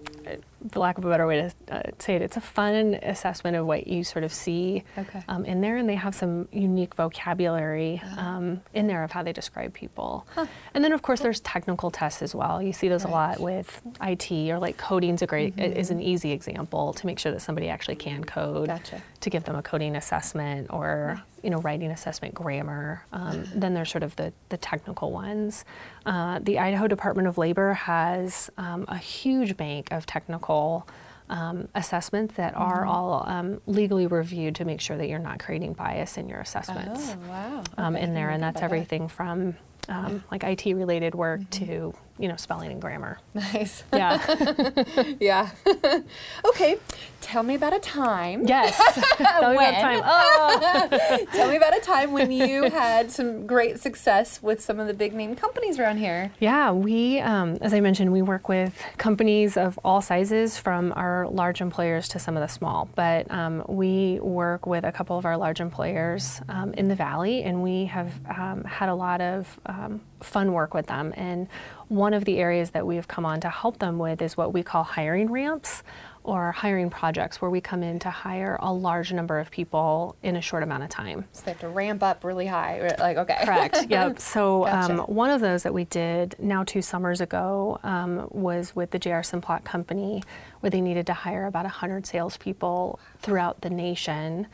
for 0.71 0.79
lack 0.79 0.97
of 0.97 1.05
a 1.05 1.09
better 1.09 1.27
way 1.27 1.41
to 1.67 1.75
uh, 1.75 1.81
say 1.99 2.15
it, 2.15 2.21
it's 2.21 2.37
a 2.37 2.41
fun 2.41 2.95
assessment 3.03 3.55
of 3.55 3.65
what 3.65 3.87
you 3.87 4.03
sort 4.03 4.23
of 4.23 4.33
see 4.33 4.83
Okay. 4.97 5.21
um, 5.27 5.45
in 5.45 5.61
there, 5.61 5.77
and 5.77 5.87
they 5.87 5.95
have 5.95 6.15
some 6.15 6.47
unique 6.51 6.95
vocabulary 6.95 8.01
Ah. 8.03 8.37
um, 8.37 8.61
in 8.73 8.87
there 8.87 9.03
of 9.03 9.11
how 9.11 9.23
they 9.23 9.33
describe 9.33 9.73
people. 9.73 10.25
And 10.73 10.83
then, 10.83 10.91
of 10.93 11.01
course, 11.01 11.19
there's 11.21 11.39
technical 11.41 11.91
tests 11.91 12.21
as 12.21 12.33
well. 12.33 12.61
You 12.61 12.73
see 12.73 12.87
those 12.87 13.03
a 13.03 13.07
lot 13.07 13.39
with 13.39 13.81
IT, 14.01 14.31
or 14.51 14.59
like 14.59 14.77
coding's 14.77 15.21
a 15.21 15.27
great 15.27 15.57
is 15.59 15.91
an 15.91 16.01
easy 16.01 16.31
example 16.31 16.93
to 16.93 17.05
make 17.05 17.19
sure 17.19 17.31
that 17.31 17.41
somebody 17.41 17.69
actually 17.69 17.95
can 17.95 18.23
code. 18.23 18.67
Gotcha. 18.67 19.01
To 19.21 19.29
give 19.29 19.43
them 19.43 19.55
a 19.55 19.61
coding 19.63 19.95
assessment 19.95 20.67
or 20.71 21.21
you 21.43 21.49
know 21.49 21.59
writing 21.59 21.91
assessment, 21.91 22.33
grammar. 22.33 23.03
Um, 23.13 23.45
then 23.55 23.73
there's 23.73 23.89
sort 23.91 24.03
of 24.03 24.15
the 24.15 24.33
the 24.49 24.57
technical 24.57 25.11
ones. 25.11 25.65
Uh, 26.05 26.39
the 26.41 26.59
Idaho 26.59 26.87
Department 26.87 27.27
of 27.27 27.37
Labor 27.37 27.73
has 27.73 28.49
um, 28.57 28.85
a 28.87 28.97
huge 28.97 29.57
bank 29.57 29.91
of 29.91 30.05
technical. 30.05 30.87
Um, 31.29 31.67
assessments 31.75 32.35
that 32.35 32.55
are 32.55 32.85
all 32.85 33.25
um, 33.27 33.59
legally 33.67 34.07
reviewed 34.07 34.55
to 34.55 34.63
make 34.63 34.79
sure 34.79 34.95
that 34.95 35.09
you're 35.09 35.19
not 35.19 35.39
creating 35.39 35.73
bias 35.73 36.17
in 36.17 36.29
your 36.29 36.39
assessments 36.39 37.09
Oh 37.11 37.29
wow. 37.29 37.63
um, 37.77 37.95
Okay, 37.97 38.05
in 38.05 38.13
there, 38.13 38.29
and 38.29 38.41
that's 38.41 38.59
about 38.61 38.69
that. 38.69 38.75
everything 38.75 39.09
from 39.09 39.57
um, 39.89 40.23
like 40.31 40.45
IT 40.45 40.65
related 40.73 41.15
work 41.15 41.41
Mm-hmm. 41.41 41.65
to 41.65 41.93
you 42.19 42.27
know 42.27 42.35
spelling 42.35 42.71
and 42.71 42.81
grammar. 42.81 43.19
Nice. 43.37 43.83
Yeah. 43.93 44.73
yeah. 45.19 45.49
okay. 46.45 46.77
Tell 47.21 47.43
me 47.43 47.55
about 47.55 47.73
a 47.75 47.79
time. 47.79 48.47
yes. 48.47 48.75
Tell 49.17 49.49
me 49.49 49.55
about 49.55 49.55
When? 49.55 49.73
time. 49.73 50.01
Oh. 50.03 51.25
Tell 51.33 51.49
me 51.49 51.55
about 51.57 51.77
a 51.77 51.81
time 51.81 52.13
when 52.13 52.31
you 52.31 52.63
had 52.63 53.11
some 53.11 53.45
great 53.45 53.79
success 53.79 54.41
with 54.41 54.59
some 54.61 54.79
of 54.79 54.87
the 54.87 54.93
big 54.93 55.13
name 55.13 55.35
companies 55.35 55.77
around 55.77 55.97
here. 55.97 56.31
Yeah, 56.39 56.71
we, 56.71 57.19
um, 57.19 57.57
as 57.61 57.73
I 57.73 57.79
mentioned, 57.79 58.11
we 58.11 58.21
work 58.21 58.49
with 58.49 58.73
companies 58.97 59.55
of 59.57 59.77
all 59.83 60.01
sizes, 60.01 60.57
from 60.57 60.93
our 60.95 61.27
large 61.27 61.61
employers 61.61 62.07
to 62.09 62.19
some 62.19 62.35
of 62.37 62.41
the 62.41 62.47
small. 62.47 62.89
But 62.95 63.29
um, 63.31 63.63
we 63.67 64.19
work 64.19 64.65
with 64.65 64.83
a 64.83 64.91
couple 64.91 65.17
of 65.17 65.25
our 65.25 65.37
large 65.37 65.59
employers 65.59 66.41
um, 66.49 66.73
in 66.73 66.87
the 66.87 66.95
valley, 66.95 67.43
and 67.43 67.61
we 67.61 67.85
have 67.85 68.11
um, 68.29 68.63
had 68.63 68.89
a 68.89 68.95
lot 68.95 69.21
of 69.21 69.59
um, 69.65 70.01
fun 70.21 70.53
work 70.53 70.73
with 70.73 70.87
them. 70.87 71.13
And 71.15 71.47
one 71.89 72.13
of 72.13 72.25
the 72.25 72.37
areas 72.37 72.71
that 72.71 72.85
we 72.85 72.95
have 72.95 73.07
come 73.07 73.25
on 73.25 73.39
to 73.41 73.49
help 73.49 73.79
them 73.79 73.97
with 73.97 74.21
is 74.21 74.35
what 74.35 74.53
we 74.53 74.63
call 74.63 74.83
hiring 74.83 75.31
ramps 75.31 75.83
or 76.23 76.51
hiring 76.51 76.89
projects, 76.89 77.41
where 77.41 77.49
we 77.49 77.61
come 77.61 77.81
in 77.81 77.99
to 77.99 78.09
hire 78.09 78.57
a 78.59 78.73
large 78.73 79.13
number 79.13 79.39
of 79.39 79.49
people 79.49 80.17
in 80.21 80.35
a 80.35 80.41
short 80.41 80.61
amount 80.61 80.83
of 80.83 80.89
time. 80.89 81.23
So 81.31 81.43
they 81.45 81.51
have 81.51 81.61
to 81.61 81.69
ramp 81.69 82.03
up 82.03 82.25
really 82.25 82.47
high. 82.47 82.95
Like 82.99 83.17
okay. 83.17 83.37
Correct. 83.45 83.77
Yep. 83.89 84.19
So 84.19 84.65
Gotcha. 84.65 84.93
um, 84.93 84.99
one 85.07 85.29
of 85.29 85.39
those 85.39 85.63
that 85.63 85.73
we 85.73 85.85
did 85.85 86.35
now 86.37 86.65
two 86.65 86.81
summers 86.81 87.21
ago 87.21 87.79
um, 87.83 88.27
was 88.31 88.75
with 88.75 88.91
the 88.91 88.99
JR 88.99 89.21
Simplot 89.21 89.63
company, 89.63 90.21
where 90.59 90.69
they 90.69 90.81
needed 90.81 91.05
to 91.07 91.13
hire 91.13 91.45
about 91.45 91.63
100 91.63 92.05
salespeople 92.05 92.99
throughout 93.19 93.61
the 93.61 93.69
nation. 93.69 94.47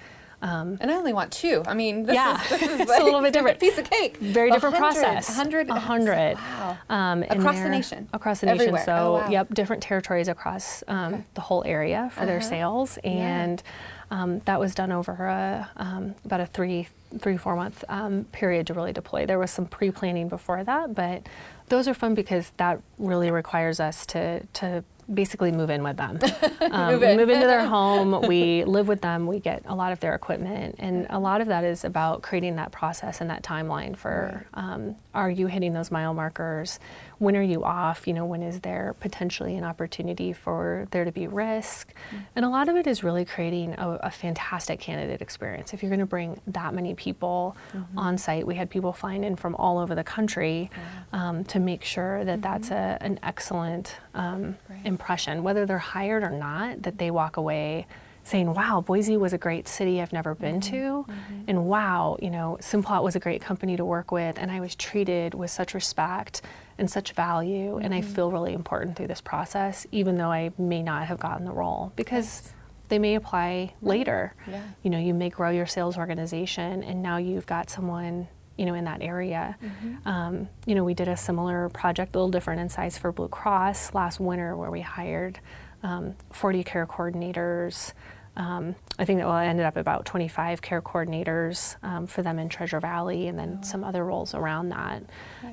Um, 0.43 0.77
And 0.81 0.91
I 0.91 0.95
only 0.95 1.13
want 1.13 1.31
two. 1.31 1.63
I 1.65 1.73
mean, 1.73 2.03
this 2.03 2.15
Yeah. 2.15 2.39
is, 2.43 2.49
this 2.49 2.61
is 2.61 2.79
It's 2.81 2.99
a 2.99 3.03
little 3.03 3.21
bit 3.21 3.31
different. 3.33 3.59
Piece 3.65 3.77
of 3.77 3.89
cake. 3.89 4.17
very 4.17 4.49
A 4.49 4.53
different 4.53 4.75
hundred- 4.75 5.01
process. 5.01 5.29
A 5.29 5.33
hundred. 5.33 5.69
A 5.69 5.79
hundred. 5.79 6.35
Wow. 6.35 6.77
Um, 6.89 7.23
Across 7.23 7.61
the 7.61 7.69
nation? 7.69 8.09
Across 8.13 8.41
the 8.41 8.47
nation. 8.47 8.77
So, 8.85 8.93
Oh, 8.93 9.13
wow. 9.13 9.29
yep, 9.29 9.53
different 9.53 9.81
territories 9.81 10.27
across 10.27 10.83
um, 10.89 11.13
Okay. 11.13 11.23
the 11.33 11.41
whole 11.41 11.63
area 11.65 12.09
for 12.13 12.25
their 12.25 12.37
Uh-huh. 12.37 12.49
sales, 12.49 12.97
and 13.05 13.63
um, 14.11 14.39
that 14.45 14.59
was 14.59 14.75
done 14.75 14.91
over 14.91 15.13
a, 15.27 15.69
um, 15.77 16.13
about 16.25 16.41
a 16.41 16.45
three, 16.45 16.89
three, 17.19 17.37
four 17.37 17.55
month 17.55 17.83
um, 17.89 18.25
period 18.33 18.67
to 18.67 18.73
really 18.73 18.91
deploy. 18.93 19.25
There 19.25 19.39
was 19.39 19.49
some 19.49 19.65
pre-planning 19.65 20.27
before 20.27 20.63
that, 20.65 20.93
but 20.93 21.23
those 21.69 21.87
are 21.87 21.93
fun 21.93 22.13
because 22.15 22.51
that 22.57 22.79
really 22.99 23.31
requires 23.31 23.79
us 23.79 24.05
to 24.07 24.41
to 24.59 24.83
basically 25.11 25.51
move 25.51 25.69
in 25.69 25.83
with 25.83 25.97
them. 25.97 26.19
Um, 26.71 26.93
Move 26.93 27.01
we 27.01 27.07
in. 27.07 27.17
move 27.17 27.29
into 27.29 27.45
their 27.45 27.65
home, 27.77 28.21
we 28.27 28.63
live 28.63 28.87
with 28.87 29.01
them, 29.01 29.27
we 29.27 29.39
get 29.39 29.63
a 29.65 29.75
lot 29.75 29.91
of 29.91 29.99
their 29.99 30.15
equipment, 30.15 30.75
and 30.79 31.05
a 31.09 31.19
lot 31.19 31.41
of 31.41 31.47
that 31.47 31.63
is 31.65 31.83
about 31.83 32.21
creating 32.23 32.55
that 32.55 32.71
process 32.71 33.19
and 33.21 33.29
that 33.29 33.43
timeline 33.43 33.95
for 33.97 34.47
um, 34.53 34.95
are 35.13 35.29
you 35.29 35.47
hitting 35.47 35.73
those 35.73 35.91
mile 35.91 36.13
markers? 36.13 36.79
When 37.23 37.35
are 37.37 37.41
you 37.41 37.63
off? 37.63 38.05
You 38.05 38.13
know, 38.13 38.25
when 38.25 38.43
is 38.43 38.59
there 38.59 38.95
potentially 38.99 39.55
an 39.55 39.63
opportunity 39.63 40.33
for 40.33 40.87
there 40.91 41.05
to 41.05 41.11
be 41.11 41.27
risk? 41.27 41.93
Mm-hmm. 41.93 42.17
And 42.35 42.45
a 42.45 42.49
lot 42.49 42.67
of 42.67 42.75
it 42.75 42.85
is 42.85 43.03
really 43.03 43.23
creating 43.23 43.73
a, 43.75 43.99
a 44.03 44.11
fantastic 44.11 44.79
candidate 44.79 45.21
experience. 45.21 45.73
If 45.73 45.81
you're 45.81 45.89
going 45.89 45.99
to 46.01 46.05
bring 46.05 46.41
that 46.47 46.73
many 46.73 46.93
people 46.95 47.55
mm-hmm. 47.71 47.97
on 47.97 48.17
site, 48.17 48.45
we 48.45 48.55
had 48.55 48.69
people 48.69 48.91
flying 48.91 49.23
in 49.23 49.35
from 49.37 49.55
all 49.55 49.79
over 49.79 49.95
the 49.95 50.03
country 50.03 50.69
um, 51.13 51.43
to 51.45 51.59
make 51.59 51.83
sure 51.83 52.25
that 52.25 52.41
mm-hmm. 52.41 52.53
that's 52.53 52.71
a, 52.71 52.97
an 53.01 53.19
excellent 53.23 53.95
um, 54.13 54.43
Right. 54.69 54.85
impression, 54.85 55.43
whether 55.43 55.65
they're 55.65 55.77
hired 55.77 56.23
or 56.23 56.29
not, 56.29 56.83
that 56.83 56.97
they 56.97 57.11
walk 57.11 57.37
away 57.37 57.87
saying, 58.23 58.53
wow, 58.53 58.81
Boise 58.81 59.17
was 59.17 59.33
a 59.33 59.37
great 59.37 59.67
city 59.67 60.01
I've 60.01 60.13
never 60.13 60.33
been 60.33 60.61
to. 60.61 61.05
And 61.47 61.65
wow, 61.65 62.17
you 62.21 62.29
know, 62.29 62.57
Simplot 62.61 63.03
was 63.03 63.15
a 63.15 63.19
great 63.19 63.41
company 63.41 63.75
to 63.75 63.83
work 63.83 64.11
with. 64.11 64.37
And 64.39 64.49
I 64.49 64.61
was 64.61 64.75
treated 64.75 65.33
with 65.33 65.51
such 65.51 65.73
respect 65.73 66.41
and 66.77 66.89
such 66.89 67.13
value. 67.13 67.77
And 67.77 67.93
I 67.93 68.01
feel 68.01 68.31
really 68.31 68.53
important 68.53 68.95
through 68.95 69.07
this 69.07 69.21
process, 69.21 69.85
even 69.91 70.17
though 70.17 70.31
I 70.31 70.51
may 70.57 70.81
not 70.81 71.07
have 71.07 71.19
gotten 71.19 71.45
the 71.45 71.51
role 71.51 71.91
because 71.95 72.51
they 72.89 72.99
may 72.99 73.15
apply 73.15 73.73
later. 73.81 74.33
Yeah. 74.47 74.63
You 74.83 74.89
know, 74.89 74.99
you 74.99 75.13
may 75.13 75.29
grow 75.29 75.49
your 75.49 75.65
sales 75.65 75.97
organization 75.97 76.83
and 76.83 77.01
now 77.01 77.17
you've 77.17 77.45
got 77.45 77.69
someone 77.69 78.27
you 78.57 78.65
know, 78.65 78.75
in 78.75 78.83
that 78.83 79.01
area. 79.01 79.57
Um, 80.05 80.47
you 80.65 80.75
know, 80.75 80.83
we 80.83 80.93
did 80.93 81.07
a 81.07 81.17
similar 81.17 81.69
project, 81.69 82.15
a 82.15 82.19
little 82.19 82.29
different 82.29 82.61
in 82.61 82.69
size 82.69 82.97
for 82.97 83.11
Blue 83.11 83.27
Cross 83.27 83.93
last 83.93 84.19
winter, 84.19 84.55
where 84.55 84.69
we 84.69 84.81
hired 84.81 85.39
um, 85.81 86.15
40 86.31 86.63
care 86.63 86.85
coordinators. 86.85 87.93
Um, 88.35 88.75
I 88.97 89.05
think 89.05 89.19
that 89.19 89.27
well, 89.27 89.37
it 89.37 89.45
ended 89.45 89.65
up 89.65 89.77
about 89.77 90.05
25 90.05 90.61
care 90.61 90.81
coordinators 90.81 91.75
um, 91.83 92.07
for 92.07 92.21
them 92.21 92.39
in 92.39 92.49
Treasure 92.49 92.79
Valley, 92.79 93.27
and 93.27 93.37
then 93.37 93.63
some 93.63 93.83
other 93.83 94.03
roles 94.05 94.33
around 94.33 94.69
that. 94.69 95.03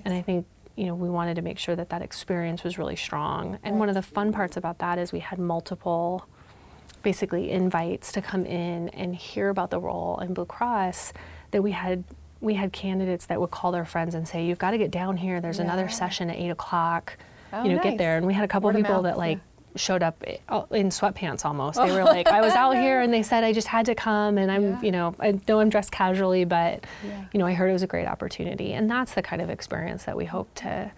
And 0.05 0.15
I 0.15 0.23
think 0.23 0.47
you 0.77 0.87
know 0.87 0.95
we 0.95 1.11
wanted 1.11 1.35
to 1.35 1.43
make 1.43 1.59
sure 1.59 1.77
that 1.77 1.91
that 1.91 2.03
experience 2.03 2.65
was 2.65 2.79
really 2.79 2.97
strong. 2.97 3.59
And 3.63 3.79
one 3.79 3.89
of 3.89 3.95
the 3.95 4.03
fun 4.03 4.33
parts 4.33 4.57
about 4.57 4.79
that 4.79 4.99
is 4.99 5.13
we 5.13 5.21
had 5.21 5.39
multiple 5.39 6.27
basically 7.03 7.51
invites 7.51 8.13
to 8.13 8.21
come 8.21 8.45
in 8.45 8.89
and 8.91 9.17
hear 9.17 9.49
about 9.49 9.71
the 9.71 9.81
role 9.81 10.19
in 10.21 10.35
Blue 10.35 10.45
Cross 10.45 11.13
that 11.51 11.63
we 11.63 11.73
had 11.73 12.05
we 12.41 12.55
had 12.55 12.73
candidates 12.73 13.27
that 13.27 13.41
would 13.41 13.51
call 13.51 13.71
their 13.71 13.85
friends 13.85 14.15
and 14.15 14.27
say, 14.27 14.47
You've 14.47 14.59
got 14.59 14.71
to 14.71 14.79
get 14.79 14.91
down 14.91 15.17
here. 15.17 15.41
There's 15.41 15.59
another 15.59 15.89
session 15.89 16.31
at 16.31 16.37
eight 16.37 16.49
o'clock. 16.51 17.17
Oh, 17.53 17.65
you 17.65 17.75
know, 17.75 17.83
get 17.83 17.99
there. 17.99 18.17
And 18.17 18.27
we 18.27 18.33
had 18.33 18.45
a 18.45 18.49
couple 18.49 18.69
Word 18.69 18.77
of 18.77 18.83
people 18.83 19.03
that 19.03 19.19
like 19.19 19.39
yeah. 19.39 19.45
Showed 19.77 20.03
up 20.03 20.23
in 20.25 20.89
sweatpants 20.89 21.45
almost. 21.45 21.79
They 21.79 21.91
were 21.93 22.05
like, 22.05 22.27
I 22.29 22.41
was 22.41 22.53
out 22.55 22.73
here 22.77 23.01
and 23.01 23.13
they 23.13 23.23
said 23.23 23.45
I 23.45 23.53
just 23.53 23.69
had 23.69 23.87
to 23.87 23.95
come 23.95 24.37
and 24.39 24.51
I'm, 24.51 24.63
Yeah. 24.63 24.81
you 24.83 24.91
know, 24.93 25.15
I 25.21 25.39
know 25.49 25.61
I'm 25.61 25.69
dressed 25.71 25.93
casually, 25.93 26.45
but 26.45 26.85
Yeah. 27.05 27.25
you 27.33 27.39
know, 27.39 27.47
I 27.47 27.53
heard 27.55 27.71
it 27.71 27.73
was 27.73 27.83
a 27.83 27.87
great 27.87 28.07
opportunity. 28.07 28.73
And 28.73 28.91
that's 28.91 29.15
the 29.15 29.23
kind 29.23 29.41
of 29.41 29.49
experience 29.51 30.05
that 30.05 30.17
we 30.17 30.25
hope 30.27 30.53
to 30.57 30.91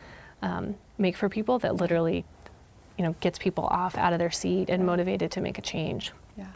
um, 0.42 0.76
make 0.98 1.16
for 1.16 1.28
people 1.28 1.58
that 1.60 1.76
literally, 1.76 2.24
you 2.98 3.04
know, 3.04 3.14
gets 3.20 3.38
people 3.38 3.64
off 3.66 3.96
out 3.96 4.12
of 4.12 4.18
their 4.18 4.30
seat 4.30 4.68
and 4.70 4.84
motivated 4.86 5.30
to 5.32 5.40
make 5.40 5.58
a 5.58 5.62
change. 5.62 6.12
Yeah. 6.36 6.46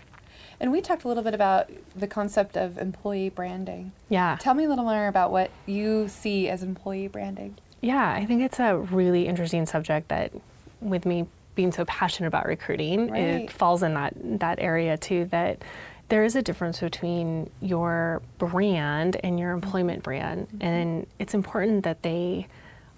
And 0.59 0.73
we 0.73 0.81
talked 0.81 1.05
a 1.05 1.09
little 1.09 1.23
bit 1.23 1.35
about 1.35 1.71
the 1.95 2.07
concept 2.07 2.57
of 2.57 2.79
employee 2.79 3.29
branding. 3.29 3.93
Yeah. 4.09 4.37
Tell 4.41 4.55
me 4.55 4.65
a 4.65 4.69
little 4.69 4.85
more 4.85 5.07
about 5.07 5.31
what 5.31 5.51
you 5.67 6.09
see 6.09 6.49
as 6.49 6.63
employee 6.63 7.09
branding. 7.09 7.57
Yeah, 7.83 8.11
I 8.13 8.25
think 8.25 8.43
it's 8.43 8.59
a 8.59 8.77
really 8.77 9.27
interesting 9.29 9.67
subject 9.67 10.09
that, 10.09 10.33
with 10.81 11.05
me 11.07 11.27
being 11.57 11.73
so 11.73 11.85
passionate 11.87 12.29
about 12.29 12.47
recruiting, 12.47 13.11
Right. 13.11 13.23
it 13.23 13.51
falls 13.51 13.83
in 13.83 13.95
that 13.95 14.15
that 14.39 14.61
area 14.61 14.97
too. 14.97 15.25
That 15.27 15.65
there 16.09 16.23
is 16.23 16.37
a 16.37 16.43
difference 16.43 16.79
between 16.79 17.51
your 17.61 18.23
brand 18.39 19.17
and 19.25 19.41
your 19.41 19.51
employment 19.51 20.05
brand, 20.05 20.47
mm-hmm. 20.47 20.63
and 20.63 21.07
it's 21.19 21.35
important 21.35 21.83
that 21.83 22.03
they 22.03 22.47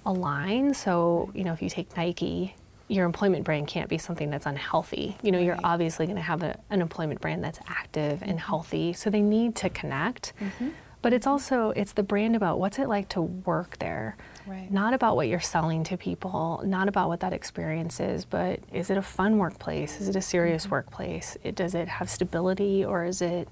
align. 0.04 0.74
So, 0.74 1.30
you 1.34 1.44
know, 1.44 1.52
if 1.54 1.62
you 1.62 1.70
take 1.70 1.96
Nike, 1.96 2.54
your 2.88 3.04
employment 3.06 3.44
brand 3.44 3.66
can't 3.68 3.88
be 3.88 3.98
something 3.98 4.30
that's 4.30 4.46
unhealthy. 4.46 5.16
You 5.22 5.32
know, 5.32 5.38
you're 5.38 5.58
obviously 5.62 6.06
going 6.06 6.16
to 6.16 6.22
have 6.22 6.42
a, 6.42 6.58
an 6.70 6.80
employment 6.80 7.20
brand 7.20 7.44
that's 7.44 7.60
active 7.68 8.22
and 8.22 8.32
mm-hmm. 8.32 8.38
healthy. 8.38 8.92
So 8.92 9.10
they 9.10 9.20
need 9.20 9.56
to 9.56 9.70
connect. 9.70 10.32
Mm-hmm. 10.40 10.68
But 11.00 11.12
it's 11.12 11.26
also 11.26 11.70
it's 11.70 11.92
the 11.92 12.02
brand 12.02 12.34
about 12.34 12.58
what's 12.58 12.78
it 12.78 12.88
like 12.88 13.08
to 13.10 13.22
work 13.22 13.78
there. 13.78 14.16
Right. 14.46 14.70
Not 14.70 14.94
about 14.94 15.14
what 15.14 15.28
you're 15.28 15.40
selling 15.40 15.84
to 15.84 15.96
people, 15.96 16.62
not 16.64 16.88
about 16.88 17.08
what 17.08 17.20
that 17.20 17.32
experience 17.32 18.00
is, 18.00 18.24
but 18.24 18.60
is 18.72 18.90
it 18.90 18.96
a 18.96 19.02
fun 19.02 19.38
workplace? 19.38 20.00
Is 20.00 20.08
it 20.08 20.16
a 20.16 20.22
serious 20.22 20.68
workplace? 20.68 21.36
It, 21.44 21.54
does 21.54 21.74
it 21.74 21.86
have 21.86 22.08
stability 22.08 22.84
or 22.84 23.04
is 23.04 23.20
it 23.20 23.48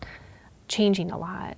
changing 0.68 1.10
a 1.10 1.18
lot? 1.18 1.56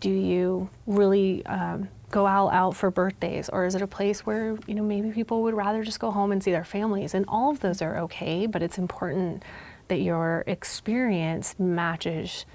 Do 0.00 0.10
you 0.10 0.70
really 0.86 1.44
um, 1.46 1.88
go 2.10 2.26
all 2.26 2.50
out 2.50 2.74
for 2.74 2.90
birthdays 2.90 3.48
or 3.48 3.66
is 3.66 3.74
it 3.74 3.82
a 3.82 3.86
place 3.86 4.24
where 4.24 4.56
you 4.66 4.74
know 4.74 4.82
maybe 4.82 5.10
people 5.10 5.42
would 5.42 5.54
rather 5.54 5.84
just 5.84 6.00
go 6.00 6.10
home 6.10 6.32
and 6.32 6.42
see 6.42 6.50
their 6.50 6.64
families 6.64 7.14
and 7.14 7.24
all 7.28 7.50
of 7.50 7.60
those 7.60 7.82
are 7.82 7.98
okay 7.98 8.46
but 8.46 8.62
it's 8.62 8.78
important 8.78 9.42
that 9.88 10.00
your 10.00 10.42
experience 10.46 11.58
matches 11.58 12.46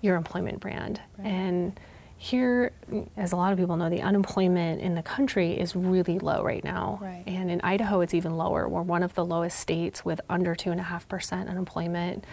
your 0.00 0.16
employment 0.16 0.60
brand 0.60 1.00
right. 1.18 1.26
and 1.26 1.78
here 2.22 2.70
as 3.16 3.32
a 3.32 3.36
lot 3.36 3.52
of 3.52 3.58
people 3.58 3.76
know 3.76 3.90
the 3.90 4.00
unemployment 4.00 4.80
in 4.80 4.94
the 4.94 5.02
country 5.02 5.58
is 5.58 5.74
really 5.74 6.20
low 6.20 6.40
right 6.40 6.62
now 6.62 7.00
right. 7.02 7.24
and 7.26 7.50
in 7.50 7.60
idaho 7.62 8.00
it's 8.00 8.14
even 8.14 8.36
lower 8.36 8.68
we're 8.68 8.80
one 8.80 9.02
of 9.02 9.12
the 9.14 9.24
lowest 9.24 9.58
states 9.58 10.04
with 10.04 10.20
under 10.30 10.54
2.5% 10.54 11.48
unemployment 11.48 12.24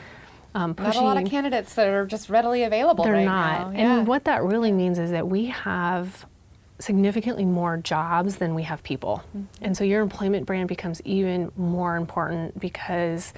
um, 0.53 0.75
pushing, 0.75 1.01
not 1.01 1.15
a 1.15 1.15
lot 1.15 1.24
of 1.24 1.27
candidates 1.27 1.74
that 1.74 1.88
are 1.88 2.05
just 2.05 2.29
readily 2.29 2.62
available 2.62 3.03
they're 3.03 3.13
right 3.13 3.25
not 3.25 3.74
yeah. 3.74 3.98
and 3.98 4.08
what 4.08 4.25
that 4.25 4.43
really 4.43 4.72
means 4.72 5.00
is 5.00 5.10
that 5.10 5.27
we 5.27 5.48
have 5.48 6.27
significantly 6.77 7.43
more 7.43 7.75
jobs 7.75 8.38
than 8.38 8.55
we 8.55 8.63
have 8.63 8.81
people. 8.84 9.22
Mm-hmm. 9.36 9.65
And 9.65 9.75
so 9.75 9.84
your 9.84 10.01
employment 10.01 10.46
brand 10.46 10.69
becomes 10.69 11.01
even 11.03 11.51
more 11.58 11.98
important 11.98 12.58
because 12.58 13.34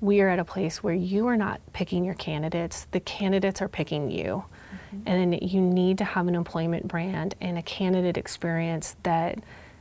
we 0.00 0.20
are 0.20 0.28
at 0.28 0.38
a 0.38 0.44
place 0.44 0.82
where 0.82 0.94
you 0.94 1.26
are 1.26 1.36
not 1.36 1.60
picking 1.72 2.04
your 2.04 2.14
candidates, 2.14 2.86
the 2.92 3.00
candidates 3.00 3.60
are 3.60 3.68
picking 3.68 4.10
you. 4.10 4.44
Mm-hmm. 4.94 5.08
And 5.08 5.42
you 5.42 5.60
need 5.60 5.98
to 5.98 6.04
have 6.04 6.28
an 6.28 6.34
employment 6.34 6.88
brand 6.88 7.34
and 7.40 7.58
a 7.58 7.62
candidate 7.62 8.16
experience 8.16 8.96
that 9.02 9.38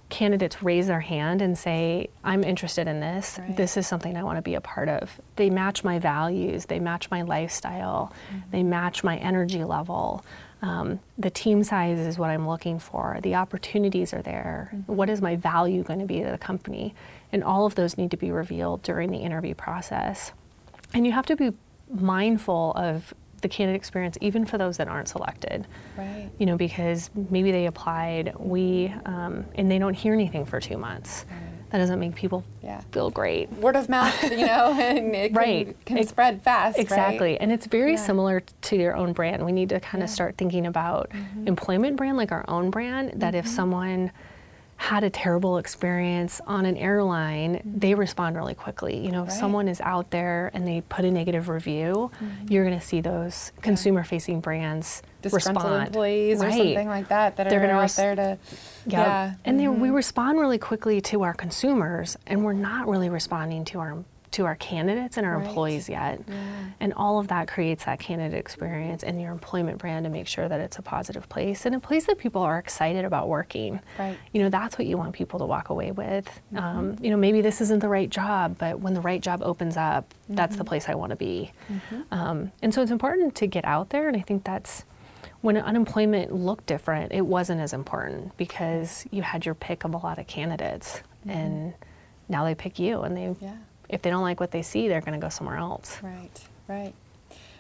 candidates 0.10 0.62
raise 0.62 0.88
their 0.88 1.00
hand 1.00 1.42
and 1.42 1.58
say, 1.58 2.08
I'm 2.24 2.44
interested 2.44 2.88
in 2.88 3.00
this. 3.00 3.40
Right. 3.40 3.58
This 3.58 3.78
is 3.78 3.88
something 3.88 4.16
I 4.16 4.24
want 4.24 4.38
to 4.38 4.44
be 4.44 4.54
a 4.54 4.62
part 4.62 4.88
of. 4.88 5.20
They 5.38 5.50
match 5.50 5.84
my 5.84 5.98
values, 5.98 6.66
they 6.66 6.80
match 6.80 7.10
my 7.10 7.24
lifestyle, 7.24 8.14
mm-hmm. 8.30 8.52
they 8.52 8.62
match 8.64 9.04
my 9.04 9.18
energy 9.18 9.64
level. 9.64 10.24
Um, 10.62 11.00
the 11.18 11.30
team 11.32 11.64
size 11.64 12.00
is 12.00 12.18
what 12.18 12.30
I'm 12.30 12.48
looking 12.48 12.80
for. 12.80 13.20
The 13.24 13.36
opportunities 13.36 14.14
are 14.14 14.22
there. 14.22 14.72
Mm-hmm. 14.74 14.96
What 14.96 15.10
is 15.10 15.22
my 15.22 15.36
value 15.36 15.84
going 15.84 16.00
to 16.00 16.06
be 16.06 16.22
to 16.22 16.30
the 16.30 16.38
company? 16.38 16.94
And 17.32 17.44
all 17.44 17.66
of 17.66 17.76
those 17.76 17.98
need 17.98 18.12
to 18.12 18.18
be 18.18 18.32
revealed 18.32 18.84
during 18.84 19.10
the 19.12 19.18
interview 19.18 19.56
process. 19.56 20.32
And 20.94 21.08
you 21.08 21.12
have 21.12 21.26
to 21.26 21.36
be 21.36 21.52
mindful 21.90 22.74
of 22.76 23.14
the 23.44 23.50
candidate 23.50 23.80
experience, 23.80 24.18
even 24.22 24.46
for 24.46 24.58
those 24.58 24.78
that 24.78 24.88
aren't 24.88 25.08
selected. 25.08 25.68
Right. 25.96 26.32
You 26.40 26.48
know, 26.48 26.58
because 26.58 27.12
maybe 27.30 27.52
they 27.52 27.68
applied, 27.68 28.34
we, 28.40 28.94
um, 29.06 29.46
and 29.56 29.70
they 29.70 29.78
don't 29.78 29.94
hear 29.94 30.14
anything 30.14 30.46
for 30.46 30.60
two 30.60 30.78
months. 30.78 31.26
Right 31.30 31.54
that 31.74 31.80
doesn't 31.80 32.00
make 32.00 32.14
people 32.14 32.44
yeah. 32.62 32.82
feel 32.92 33.10
great. 33.10 33.52
Word 33.54 33.76
of 33.76 33.90
mouth, 33.90 34.24
you 34.26 34.46
know, 34.46 34.74
and 34.80 35.16
it 35.16 35.34
right. 35.34 35.66
can, 35.66 35.76
can 35.86 35.98
it, 35.98 36.08
spread 36.08 36.44
fast. 36.44 36.78
Exactly. 36.78 37.32
Right? 37.32 37.38
And 37.42 37.52
it's 37.52 37.66
very 37.66 37.94
yeah. 37.94 38.06
similar 38.06 38.44
to 38.62 38.76
your 38.76 38.96
own 38.96 39.12
brand. 39.12 39.44
We 39.44 39.52
need 39.52 39.70
to 39.70 39.80
kind 39.80 40.04
of 40.04 40.10
start 40.12 40.38
thinking 40.38 40.68
about 40.68 41.10
mm-hmm. 41.10 41.48
employment 41.48 41.98
brand 41.98 42.16
like 42.16 42.32
our 42.32 42.46
own 42.48 42.70
brand, 42.70 43.22
that 43.22 43.30
mm-hmm. 43.30 43.38
if 43.38 43.48
someone 43.48 44.12
had 44.78 45.04
a 45.04 45.10
terrible 45.10 45.58
experience 45.58 46.42
on 46.46 46.66
an 46.66 46.76
airline, 46.78 47.56
mm-hmm. 47.56 47.80
they 47.80 47.94
respond 47.94 48.36
really 48.36 48.56
quickly. 48.56 48.98
You 48.98 49.12
know, 49.12 49.24
if 49.24 49.32
someone 49.32 49.68
is 49.68 49.80
out 49.82 50.12
there 50.12 50.52
and 50.54 50.68
they 50.68 50.82
put 50.82 51.06
a 51.06 51.12
negative 51.12 51.48
review, 51.50 52.12
mm-hmm. 52.22 52.52
you're 52.52 52.66
going 52.66 52.78
to 52.78 52.86
see 52.86 53.02
those 53.02 53.52
consumer 53.62 54.04
facing 54.04 54.42
brands 54.42 55.02
disgruntled 55.24 55.66
respond. 55.66 55.88
employees 55.88 56.40
right. 56.40 56.54
or 56.54 56.58
something 56.58 56.88
like 56.88 57.08
that 57.08 57.38
that 57.38 57.50
They're 57.50 57.60
are 57.60 57.68
gonna 57.68 57.78
out 57.78 57.84
res- 57.84 57.96
there 57.96 58.16
to 58.16 58.22
yep. 58.22 58.40
yeah 58.88 59.34
and 59.46 59.60
mm-hmm. 59.60 59.80
we 59.80 59.90
respond 59.90 60.38
really 60.38 60.58
quickly 60.58 61.00
to 61.02 61.24
our 61.24 61.34
consumers 61.34 62.18
and 62.28 62.44
we're 62.44 62.54
not 62.54 62.88
really 62.90 63.10
responding 63.10 63.64
to 63.66 63.80
our 63.80 64.04
to 64.34 64.46
our 64.46 64.56
candidates 64.56 65.18
and 65.18 65.26
our 65.26 65.38
right. 65.38 65.48
employees 65.48 65.88
yet. 65.88 66.20
Yeah. 66.28 66.36
And 66.80 66.94
all 66.94 67.20
of 67.20 67.28
that 67.30 67.48
creates 67.48 67.86
that 67.86 68.00
candidate 68.00 68.38
experience 68.38 69.04
and 69.04 69.22
your 69.22 69.32
employment 69.32 69.78
brand 69.78 70.06
to 70.06 70.10
make 70.10 70.28
sure 70.28 70.50
that 70.50 70.60
it's 70.60 70.78
a 70.78 70.82
positive 70.82 71.30
place 71.30 71.66
and 71.66 71.76
a 71.76 71.80
place 71.80 72.06
that 72.06 72.18
people 72.18 72.42
are 72.42 72.58
excited 72.58 73.06
about 73.06 73.30
working. 73.30 73.80
Right. 73.98 74.18
You 74.34 74.42
know, 74.42 74.50
that's 74.50 74.78
what 74.78 74.88
you 74.88 74.98
want 74.98 75.14
people 75.14 75.40
to 75.40 75.46
walk 75.46 75.70
away 75.70 75.92
with. 75.92 76.26
Mm-hmm. 76.54 76.58
Um, 76.58 76.98
you 77.00 77.12
know, 77.12 77.18
maybe 77.18 77.42
this 77.42 77.62
isn't 77.62 77.80
the 77.80 77.90
right 77.90 78.10
job, 78.10 78.58
but 78.58 78.80
when 78.80 78.94
the 78.94 79.02
right 79.02 79.22
job 79.22 79.42
opens 79.44 79.78
up, 79.78 80.10
mm-hmm. 80.10 80.36
that's 80.36 80.56
the 80.56 80.64
mm-hmm. 80.64 80.70
place 80.70 80.90
I 80.90 80.96
want 80.96 81.12
to 81.12 81.16
be. 81.16 81.52
Mm-hmm. 81.72 82.02
Um, 82.12 82.52
and 82.62 82.74
so 82.74 82.82
it's 82.82 82.92
important 82.92 83.36
to 83.36 83.48
get 83.48 83.66
out 83.66 83.90
there, 83.92 84.08
and 84.08 84.18
I 84.18 84.22
think 84.22 84.44
that's 84.44 84.84
when 85.42 85.58
unemployment 85.58 86.34
looked 86.34 86.66
different, 86.66 87.12
it 87.12 87.26
wasn't 87.26 87.60
as 87.60 87.74
important 87.74 88.36
because 88.38 89.06
you 89.12 89.22
had 89.22 89.46
your 89.46 89.56
pick 89.56 89.84
of 89.84 89.94
a 89.94 89.98
lot 89.98 90.18
of 90.18 90.26
candidates, 90.26 91.02
mm-hmm. 91.22 91.30
and 91.30 91.74
now 92.30 92.46
they 92.46 92.56
pick 92.56 92.80
you, 92.80 93.02
and 93.02 93.16
they 93.16 93.36
yeah 93.40 93.58
if 93.90 94.02
they 94.02 94.10
don't 94.10 94.24
like 94.24 94.40
what 94.40 94.52
they 94.52 94.62
see, 94.62 94.88
they're 94.88 95.02
going 95.02 95.20
to 95.20 95.24
go 95.24 95.30
somewhere 95.30 95.58
else. 95.58 96.00
Right, 96.02 96.42
right. 96.68 96.94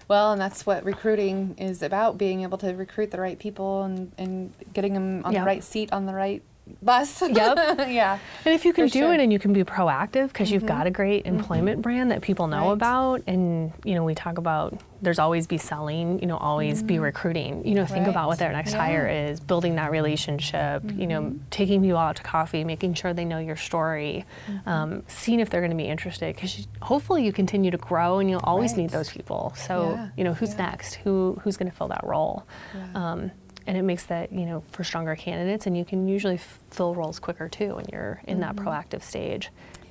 Well, 0.07 0.33
and 0.33 0.41
that's 0.41 0.65
what 0.65 0.83
recruiting 0.83 1.55
is 1.57 1.81
about 1.81 2.17
being 2.17 2.41
able 2.41 2.57
to 2.59 2.73
recruit 2.73 3.11
the 3.11 3.19
right 3.19 3.39
people 3.39 3.83
and, 3.83 4.11
and 4.17 4.53
getting 4.73 4.93
them 4.93 5.23
on 5.25 5.33
the 5.33 5.41
right 5.43 5.63
seat 5.63 5.93
on 5.93 6.05
the 6.05 6.13
right 6.13 6.43
bus. 6.81 7.21
Yep. 7.33 7.89
yeah. 7.89 8.19
And 8.45 8.53
if 8.53 8.63
you 8.63 8.73
can 8.73 8.87
do 8.87 8.99
sure. 8.99 9.13
it 9.13 9.19
and 9.19 9.33
you 9.33 9.39
can 9.39 9.53
be 9.53 9.63
proactive 9.63 10.27
because 10.27 10.47
mm-hmm. 10.47 10.53
you've 10.53 10.65
got 10.65 10.85
a 10.85 10.91
great 10.91 11.25
mm-hmm. 11.25 11.37
employment 11.37 11.77
mm-hmm. 11.77 11.81
brand 11.81 12.11
that 12.11 12.21
people 12.21 12.47
know 12.47 12.67
right. 12.67 12.73
about, 12.73 13.23
and 13.27 13.71
you 13.83 13.95
know 13.95 14.03
we 14.03 14.13
talk 14.13 14.37
about 14.37 14.77
there's 15.01 15.19
always 15.19 15.47
be 15.47 15.57
selling, 15.57 16.19
you 16.19 16.27
know, 16.27 16.37
always 16.37 16.77
mm-hmm. 16.77 16.87
be 16.87 16.99
recruiting. 16.99 17.67
You 17.67 17.75
know, 17.75 17.85
think 17.85 18.05
right. 18.05 18.09
about 18.09 18.27
what 18.27 18.39
their 18.39 18.51
next 18.51 18.71
yeah. 18.71 18.77
hire 18.77 19.07
is, 19.07 19.39
building 19.39 19.75
that 19.75 19.91
relationship. 19.91 20.83
You 20.91 21.07
know, 21.07 21.21
mm-hmm. 21.23 21.37
taking 21.49 21.81
people 21.81 21.97
out 21.97 22.17
to 22.17 22.23
coffee, 22.23 22.63
making 22.63 22.93
sure 22.93 23.13
they 23.13 23.25
know 23.25 23.39
your 23.39 23.55
story, 23.55 24.25
mm-hmm. 24.47 24.69
um, 24.69 25.03
seeing 25.07 25.39
if 25.39 25.49
they're 25.49 25.61
going 25.61 25.71
to 25.71 25.77
be 25.77 25.89
interested 25.89 26.35
because 26.35 26.67
hopefully 26.81 27.25
you 27.25 27.33
continue 27.33 27.71
to 27.71 27.77
grow 27.77 28.19
and 28.19 28.29
you'll 28.29 28.41
always 28.41 28.71
right. 28.71 28.81
need 28.81 28.89
those 28.91 29.09
people. 29.09 29.53
So 29.55 29.91
yeah. 29.91 30.09
you 30.17 30.23
know, 30.23 30.33
who's 30.33 30.51
yeah. 30.51 30.67
next? 30.67 30.95
Who 30.95 31.39
who's 31.43 31.57
going 31.57 31.69
to 31.69 31.75
fill 31.75 31.87
that 31.89 32.03
role? 32.03 32.45
Um, 32.93 33.31
and 33.65 33.77
it 33.77 33.81
makes 33.83 34.05
that 34.05 34.31
you 34.31 34.45
know 34.45 34.63
for 34.71 34.83
stronger 34.83 35.15
candidates 35.15 35.67
and 35.67 35.77
you 35.77 35.85
can 35.85 36.07
usually 36.07 36.37
fill 36.37 36.93
roles 36.95 37.19
quicker 37.19 37.47
too 37.47 37.75
when 37.75 37.85
you're 37.91 38.21
in 38.25 38.39
mm-hmm. 38.39 38.41
that 38.41 38.55
proactive 38.55 39.01
stage 39.01 39.49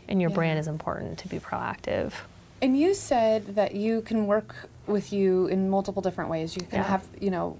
and 0.08 0.20
your 0.20 0.30
yeah. 0.30 0.36
brand 0.36 0.58
is 0.58 0.68
important 0.68 1.18
to 1.18 1.28
be 1.28 1.38
proactive 1.38 2.12
and 2.60 2.78
you 2.78 2.94
said 2.94 3.54
that 3.54 3.74
you 3.74 4.02
can 4.02 4.26
work 4.26 4.54
with 4.86 5.12
you 5.12 5.46
in 5.46 5.70
multiple 5.70 6.02
different 6.02 6.30
ways 6.30 6.56
you 6.56 6.62
can 6.62 6.80
yeah. 6.80 6.84
have 6.84 7.06
you 7.20 7.30
know 7.30 7.58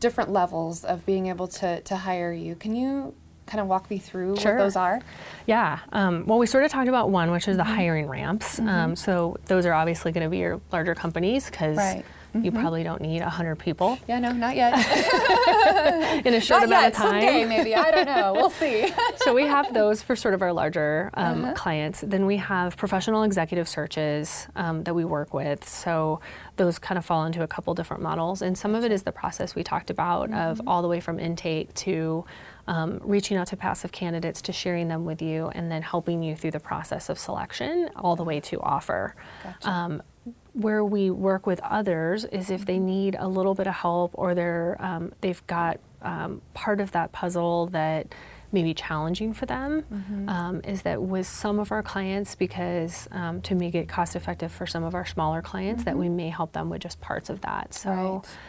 different 0.00 0.30
levels 0.30 0.82
of 0.84 1.04
being 1.04 1.26
able 1.26 1.46
to, 1.46 1.80
to 1.82 1.96
hire 1.96 2.32
you 2.32 2.54
can 2.54 2.74
you 2.74 3.14
kind 3.46 3.60
of 3.60 3.66
walk 3.66 3.90
me 3.90 3.98
through 3.98 4.36
sure. 4.36 4.52
what 4.52 4.58
those 4.62 4.76
are? 4.76 5.00
Yeah. 5.46 5.80
Um, 5.92 6.24
well, 6.26 6.38
we 6.38 6.46
sort 6.46 6.64
of 6.64 6.70
talked 6.70 6.88
about 6.88 7.10
one, 7.10 7.30
which 7.30 7.48
is 7.48 7.56
mm-hmm. 7.56 7.68
the 7.68 7.76
hiring 7.76 8.08
ramps. 8.08 8.58
Mm-hmm. 8.58 8.68
Um, 8.68 8.96
so 8.96 9.36
those 9.46 9.66
are 9.66 9.72
obviously 9.72 10.12
going 10.12 10.24
to 10.24 10.30
be 10.30 10.38
your 10.38 10.60
larger 10.72 10.94
companies 10.94 11.50
because 11.50 11.76
right. 11.76 12.04
Mm-hmm. 12.34 12.44
You 12.44 12.52
probably 12.52 12.82
don't 12.82 13.00
need 13.00 13.20
100 13.20 13.56
people. 13.56 13.96
Yeah, 14.08 14.18
no, 14.18 14.32
not 14.32 14.56
yet. 14.56 14.74
in 16.26 16.34
a 16.34 16.40
short 16.40 16.62
not 16.62 16.68
amount 16.68 16.82
yet. 16.82 16.92
of 16.92 16.98
time. 16.98 17.22
Someday, 17.22 17.44
maybe. 17.44 17.76
I 17.76 17.90
don't 17.92 18.06
know. 18.06 18.32
We'll 18.32 18.50
see. 18.50 18.92
so 19.16 19.32
we 19.32 19.44
have 19.44 19.72
those 19.72 20.02
for 20.02 20.16
sort 20.16 20.34
of 20.34 20.42
our 20.42 20.52
larger 20.52 21.10
um, 21.14 21.44
uh-huh. 21.44 21.54
clients. 21.54 22.00
Then 22.00 22.26
we 22.26 22.38
have 22.38 22.76
professional 22.76 23.22
executive 23.22 23.68
searches 23.68 24.48
um, 24.56 24.82
that 24.82 24.94
we 24.94 25.04
work 25.04 25.32
with. 25.32 25.68
So 25.68 26.20
those 26.56 26.80
kind 26.80 26.98
of 26.98 27.04
fall 27.04 27.24
into 27.24 27.42
a 27.42 27.46
couple 27.46 27.72
different 27.74 28.02
models. 28.02 28.42
And 28.42 28.58
some 28.58 28.74
of 28.74 28.82
it 28.84 28.90
is 28.90 29.04
the 29.04 29.12
process 29.12 29.54
we 29.54 29.62
talked 29.62 29.90
about 29.90 30.30
mm-hmm. 30.30 30.38
of 30.38 30.60
all 30.66 30.82
the 30.82 30.88
way 30.88 30.98
from 30.98 31.20
intake 31.20 31.72
to 31.74 32.24
um, 32.66 33.00
reaching 33.04 33.36
out 33.36 33.46
to 33.48 33.56
passive 33.56 33.92
candidates 33.92 34.42
to 34.42 34.52
sharing 34.52 34.88
them 34.88 35.04
with 35.04 35.22
you 35.22 35.48
and 35.48 35.70
then 35.70 35.82
helping 35.82 36.22
you 36.22 36.34
through 36.34 36.52
the 36.52 36.60
process 36.60 37.08
of 37.08 37.18
selection 37.18 37.90
all 37.96 38.16
the 38.16 38.24
way 38.24 38.40
to 38.40 38.60
offer. 38.60 39.14
Gotcha. 39.42 39.70
Um, 39.70 40.02
where 40.54 40.84
we 40.84 41.10
work 41.10 41.46
with 41.46 41.60
others 41.60 42.24
is 42.26 42.50
if 42.50 42.64
they 42.64 42.78
need 42.78 43.16
a 43.18 43.28
little 43.28 43.54
bit 43.54 43.66
of 43.66 43.74
help 43.74 44.12
or 44.14 44.34
they're 44.34 44.76
um, 44.80 45.12
they've 45.20 45.44
got 45.46 45.80
um, 46.02 46.40
part 46.54 46.80
of 46.80 46.92
that 46.92 47.12
puzzle 47.12 47.66
that 47.66 48.14
may 48.52 48.62
be 48.62 48.72
challenging 48.72 49.34
for 49.34 49.46
them 49.46 49.82
mm-hmm. 49.82 50.28
um, 50.28 50.60
is 50.62 50.82
that 50.82 51.02
with 51.02 51.26
some 51.26 51.58
of 51.58 51.72
our 51.72 51.82
clients 51.82 52.36
because 52.36 53.08
um, 53.10 53.42
to 53.42 53.56
make 53.56 53.74
it 53.74 53.88
cost 53.88 54.14
effective 54.14 54.52
for 54.52 54.64
some 54.64 54.84
of 54.84 54.94
our 54.94 55.04
smaller 55.04 55.42
clients 55.42 55.80
mm-hmm. 55.80 55.90
that 55.90 55.98
we 55.98 56.08
may 56.08 56.28
help 56.28 56.52
them 56.52 56.70
with 56.70 56.80
just 56.80 57.00
parts 57.00 57.28
of 57.30 57.40
that 57.40 57.74
so 57.74 57.90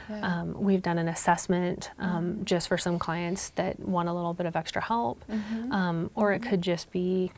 right. 0.07 0.19
yeah. 0.19 0.41
Um, 0.41 0.53
we've 0.61 0.83
done 0.83 0.99
an 0.99 1.07
assessment 1.07 1.89
um, 1.97 2.33
mm-hmm. 2.33 2.43
just 2.43 2.67
for 2.67 2.77
some 2.77 2.99
clients 2.99 3.49
that 3.51 3.79
want 3.79 4.07
a 4.07 4.13
little 4.13 4.35
bit 4.35 4.45
of 4.45 4.55
extra 4.55 4.81
help 4.81 5.25
mm-hmm. 5.27 6.05
or 6.13 6.33
it 6.33 6.41
mm-hmm. 6.41 6.49
could 6.51 6.61
just 6.61 6.91
be 6.91 7.31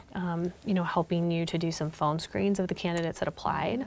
you 0.66 0.74
know 0.74 0.84
helping 0.84 1.32
you 1.32 1.46
to 1.46 1.58
do 1.58 1.72
some 1.72 1.90
phone 1.90 2.20
screens 2.20 2.60
of 2.60 2.68
the 2.68 2.76
candidates 2.76 3.20
that 3.20 3.30
applied 3.30 3.86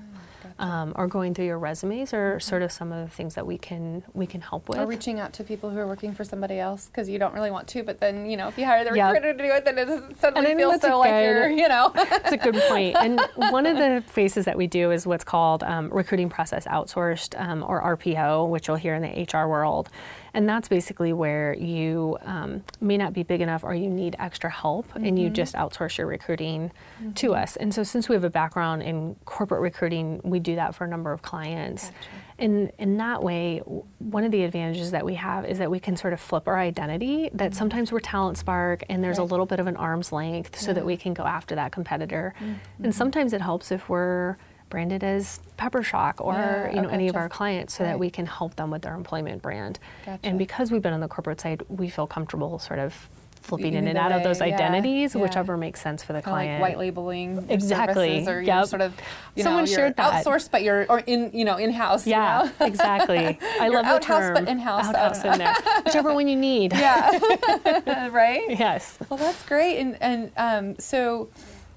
um, 0.61 0.93
or 0.95 1.09
going 1.09 1.35
through 1.35 1.47
your 1.47 1.59
resumes 1.59 2.13
are 2.13 2.33
mm-hmm. 2.33 2.41
sort 2.41 2.63
of 2.63 2.71
some 2.71 2.93
of 2.93 3.09
the 3.09 3.15
things 3.15 3.35
that 3.35 3.47
we 3.47 3.57
can 3.59 4.05
we 4.13 4.27
can 4.27 4.41
help 4.41 4.69
with. 4.69 4.79
Or 4.79 4.87
reaching 4.87 5.19
out 5.19 5.33
to 5.35 5.45
people 5.45 5.71
who 5.71 5.79
are 5.79 5.87
working 5.87 6.15
for 6.15 6.23
somebody 6.23 6.59
else 6.59 6.87
because 6.87 7.09
you 7.09 7.19
don't 7.19 7.35
really 7.35 7.51
want 7.51 7.67
to, 7.69 7.83
but 7.83 7.99
then 7.99 8.29
you 8.29 8.37
know 8.37 8.47
if 8.47 8.59
you 8.59 8.67
hire 8.67 8.85
the 8.85 8.93
recruiter 8.93 9.29
yep. 9.29 9.37
to 9.39 9.43
do 9.43 9.51
it, 9.53 9.65
then 9.65 9.79
it 9.79 10.19
suddenly 10.19 10.55
feels 10.55 10.81
so 10.83 10.99
like 10.99 11.11
you're 11.11 11.51
you 11.51 11.69
know. 11.69 11.93
It's 12.21 12.33
a 12.33 12.37
good 12.37 12.61
point. 12.69 12.97
And 12.97 13.21
one 13.51 13.67
of 13.67 13.77
the 13.77 14.05
phases 14.07 14.45
that 14.45 14.57
we 14.57 14.67
do 14.67 14.91
is 14.91 15.07
what's 15.07 15.25
called 15.25 15.63
um, 15.63 15.89
recruiting 15.91 16.29
process 16.29 16.67
outsourced 16.67 17.41
um, 17.41 17.65
or 17.67 17.83
RPO, 17.97 18.49
which 18.49 18.69
you'll 18.69 18.77
hear 18.77 18.95
in 18.95 19.03
the 19.03 19.27
HR 19.33 19.49
world. 19.49 19.89
And 20.35 20.49
that's 20.49 20.69
basically 20.69 21.13
where 21.13 21.55
you 21.55 22.19
um, 22.23 22.63
may 22.81 22.97
not 22.97 23.13
be 23.13 23.23
big 23.23 23.41
enough 23.41 23.65
or 23.65 23.75
you 23.75 23.89
need 23.89 24.17
extra 24.19 24.51
help 24.51 24.89
mm-hmm. 24.89 25.05
and 25.05 25.19
you 25.19 25.27
mm-hmm. 25.27 25.35
just 25.35 25.55
outsource 25.55 25.99
your 25.99 26.07
recruiting 26.07 26.71
mm-hmm. 27.01 27.13
to 27.13 27.35
us. 27.35 27.57
And 27.57 27.75
so, 27.75 27.83
since 27.83 28.09
we 28.09 28.15
have 28.15 28.25
a 28.25 28.31
background 28.31 28.83
in 28.83 29.17
corporate 29.25 29.61
recruiting, 29.61 30.21
we 30.25 30.39
do 30.39 30.55
that 30.57 30.75
for 30.75 30.85
a 30.85 30.89
number 30.89 31.13
of 31.13 31.23
clients. 31.23 31.87
Gotcha. 31.87 31.97
in 32.39 32.73
in 32.79 32.97
that 32.99 33.23
way, 33.23 33.59
one 33.99 34.25
of 34.25 34.33
the 34.33 34.45
advantages 34.45 34.91
that 34.93 35.05
we 35.05 35.15
have 35.15 35.45
is 35.45 35.59
that 35.59 35.71
we 35.71 35.81
can 35.81 35.97
sort 35.97 36.13
of 36.13 36.21
flip 36.21 36.47
our 36.47 36.59
identity. 36.59 37.31
That 37.33 37.55
sometimes 37.55 37.93
we're 37.93 38.01
Talent 38.01 38.39
Spark, 38.39 38.85
and 38.89 39.03
there's 39.03 39.19
a 39.19 39.25
little 39.25 39.47
bit 39.47 39.61
of 39.61 39.67
an 39.67 39.77
arm's 39.77 40.13
length, 40.13 40.59
so 40.59 40.73
that 40.73 40.85
we 40.85 40.97
can 40.97 41.15
go 41.15 41.25
after 41.25 41.55
that 41.55 41.73
competitor. 41.73 42.35
And 42.83 42.95
sometimes 42.95 43.33
it 43.33 43.41
helps 43.41 43.73
if 43.73 43.89
we're 43.89 44.37
branded 44.71 45.05
as 45.05 45.41
Pepper 45.57 45.83
Shock 45.83 46.21
or 46.21 46.33
Yeah, 46.33 46.71
you 46.71 46.77
know 46.81 46.87
okay, 46.87 46.95
any 46.95 47.09
of 47.09 47.17
our 47.17 47.29
clients, 47.29 47.75
so 47.75 47.85
that 47.85 47.99
we 47.99 48.09
can 48.09 48.25
help 48.27 48.57
them 48.57 48.71
with 48.71 48.83
their 48.83 48.95
employment 48.95 49.43
brand. 49.43 49.79
Gotcha. 50.07 50.21
And 50.23 50.39
because 50.39 50.71
we've 50.71 50.83
been 50.83 50.95
on 50.95 51.01
the 51.01 51.09
corporate 51.09 51.41
side, 51.41 51.63
we 51.69 51.89
feel 51.91 52.07
comfortable 52.07 52.59
sort 52.59 52.79
of 52.79 53.09
flipping 53.43 53.73
in 53.73 53.89
and 53.89 53.97
out 53.97 54.13
of 54.13 54.23
those 54.23 54.39
way, 54.39 54.51
yeah, 54.51 54.55
identities, 54.55 55.15
yeah. 55.15 55.21
whichever 55.23 55.57
makes 55.57 55.81
sense 55.81 56.03
for 56.05 56.13
the 56.13 56.21
Kind 56.21 56.27
of 56.27 56.31
client. 56.33 56.63
like 56.63 56.71
white 56.73 56.79
labeling 56.79 57.47
Exactly, 57.49 58.27
or 58.29 58.41
yep. 58.43 58.67
sort 58.67 58.83
of 58.83 58.95
you 59.35 59.43
Someone 59.43 59.65
know 59.65 59.71
shared 59.71 59.97
that. 59.97 60.25
outsourced 60.27 60.51
but 60.51 60.63
you're 60.63 60.85
or 60.91 60.99
in 61.01 61.31
you 61.33 61.47
know 61.47 61.57
in 61.57 61.71
house 61.73 62.07
Yeah, 62.07 62.43
you 62.45 62.51
know? 62.61 62.67
exactly. 62.67 63.39
I 63.59 63.69
love 63.69 63.87
the 63.87 63.93
outhouse, 63.93 64.07
term. 64.21 64.35
but 64.35 64.49
in-house, 64.49 64.85
I 64.89 64.93
don't 64.93 64.97
Outhouse 65.01 65.25
in 65.25 65.39
there. 65.39 65.55
Whichever 65.87 66.13
one 66.15 66.29
you 66.29 66.37
need. 66.37 66.75
yeah 66.75 67.19
right 68.13 68.45
Yes. 68.51 68.99
well 69.09 69.17
that's 69.19 69.43
great 69.47 69.79
and 69.79 69.97
and 70.03 70.31
um, 70.37 70.79
so 70.79 71.31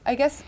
I 0.05 0.15
guess 0.15 0.43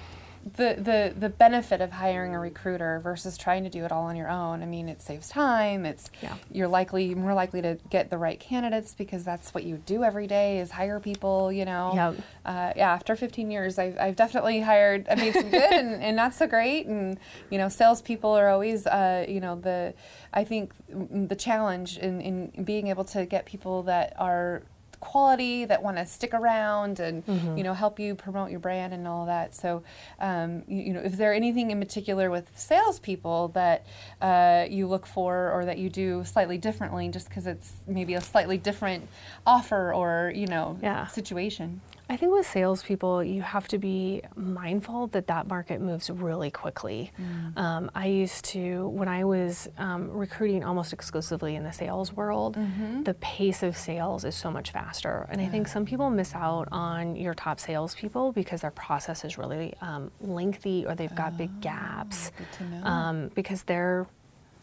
the, 0.45 0.75
the 0.77 1.13
the 1.19 1.29
benefit 1.29 1.81
of 1.81 1.91
hiring 1.91 2.36
a 2.36 2.39
recruiter 2.39 2.99
versus 2.99 3.36
trying 3.38 3.63
to 3.63 3.69
do 3.69 3.84
it 3.84 3.91
all 3.91 4.03
on 4.03 4.15
your 4.15 4.29
own 4.29 4.62
I 4.62 4.67
mean 4.67 4.88
it 4.88 5.01
saves 5.01 5.27
time 5.27 5.86
it's 5.86 6.12
Yeah. 6.21 6.36
you're 6.51 6.67
likely 6.67 7.15
more 7.15 7.34
likely 7.34 7.63
to 7.63 7.79
get 7.89 8.12
the 8.12 8.17
right 8.19 8.39
candidates 8.39 8.93
because 8.93 9.23
that's 9.23 9.53
what 9.55 9.63
you 9.63 9.77
do 9.77 10.03
every 10.03 10.27
day 10.27 10.60
is 10.60 10.69
hire 10.71 10.99
people 10.99 11.51
you 11.51 11.65
know 11.65 11.93
Yep. 11.95 12.15
uh, 12.45 12.73
yeah, 12.75 12.91
after 12.93 13.15
15 13.15 13.49
years, 13.49 13.79
I've, 13.79 13.97
I've 13.99 14.15
definitely 14.15 14.60
hired, 14.62 15.08
I 15.10 15.15
made 15.15 15.34
some 15.34 15.49
good 15.49 15.71
and, 15.73 16.03
and 16.03 16.15
not 16.15 16.34
so 16.34 16.45
great. 16.45 16.86
And, 16.86 17.17
you 17.49 17.58
know, 17.58 17.69
salespeople 17.69 18.29
are 18.31 18.49
always, 18.49 18.86
uh, 18.86 19.25
you 19.27 19.39
know, 19.39 19.55
the, 19.55 19.93
I 20.34 20.43
think 20.43 20.73
the 20.89 21.36
challenge 21.36 21.97
in, 21.97 22.21
in 22.21 22.63
being 22.63 22.88
able 22.88 23.03
to 23.05 23.25
get 23.25 23.45
people 23.45 23.81
that 23.84 24.13
are 24.19 24.62
quality, 24.99 25.65
that 25.65 25.81
want 25.84 25.97
to 25.97 26.05
stick 26.05 26.34
around 26.34 26.99
and, 26.99 27.23
you 27.58 27.63
know, 27.63 27.73
help 27.73 27.99
you 27.99 28.15
promote 28.15 28.51
your 28.51 28.60
brand 28.60 28.93
and 28.93 29.08
all 29.08 29.25
that. 29.25 29.53
So, 29.55 29.84
um, 30.19 30.63
you, 30.67 30.84
you 30.84 30.93
know, 30.93 31.01
is 31.01 31.17
there 31.17 31.34
anything 31.34 31.71
in 31.71 31.79
particular 31.79 32.29
with 32.31 32.49
salespeople 32.58 33.49
that 33.49 33.86
uh, 34.21 34.65
you 34.69 34.88
look 34.88 35.05
for 35.05 35.51
or 35.51 35.65
that 35.65 35.77
you 35.77 35.89
do 35.89 36.23
slightly 36.23 36.58
differently 36.58 37.10
just 37.10 37.29
because 37.29 37.47
it's 37.47 37.73
maybe 37.88 38.13
a 38.15 38.21
slightly 38.21 38.58
different 38.58 39.08
offer 39.45 39.93
or, 39.93 40.31
you 40.36 40.47
know, 40.47 40.77
Yeah. 40.81 41.08
situation? 41.08 41.81
I 42.07 42.17
think 42.17 42.31
with 42.33 42.45
salespeople, 42.45 43.23
you 43.23 43.41
have 43.41 43.67
to 43.69 43.79
be 43.79 44.21
mindful 44.35 45.07
that 45.07 45.25
that 45.27 45.47
market 45.47 45.81
moves 45.81 46.09
really 46.11 46.51
quickly. 46.51 47.11
Mm. 47.19 47.57
Um, 47.57 47.91
I 47.95 48.05
used 48.05 48.45
to, 48.45 48.87
when 48.89 49.07
I 49.07 49.23
was 49.23 49.67
um, 49.79 50.11
recruiting 50.11 50.63
almost 50.63 50.93
exclusively 50.93 51.55
in 51.55 51.63
the 51.63 51.73
sales 51.73 52.13
world, 52.13 52.57
Mm-hmm. 52.57 53.03
the 53.03 53.15
pace 53.15 53.63
of 53.63 53.75
sales 53.75 54.23
is 54.23 54.35
so 54.35 54.51
much 54.51 54.71
faster. 54.71 55.25
And 55.31 55.41
I 55.41 55.47
think 55.47 55.67
some 55.67 55.83
people 55.85 56.09
miss 56.11 56.35
out 56.35 56.67
on 56.71 57.15
your 57.15 57.33
top 57.33 57.59
salespeople 57.59 58.33
because 58.33 58.61
their 58.61 58.71
process 58.71 59.25
is 59.25 59.37
really 59.39 59.73
um, 59.81 60.11
lengthy 60.21 60.85
or 60.85 60.93
they've 60.93 61.13
got 61.15 61.37
big 61.37 61.59
gaps. 61.59 62.31
Oh, 62.39 62.45
to 62.57 62.63
know. 62.69 62.83
Um, 62.85 63.31
because 63.33 63.63
they're 63.63 64.05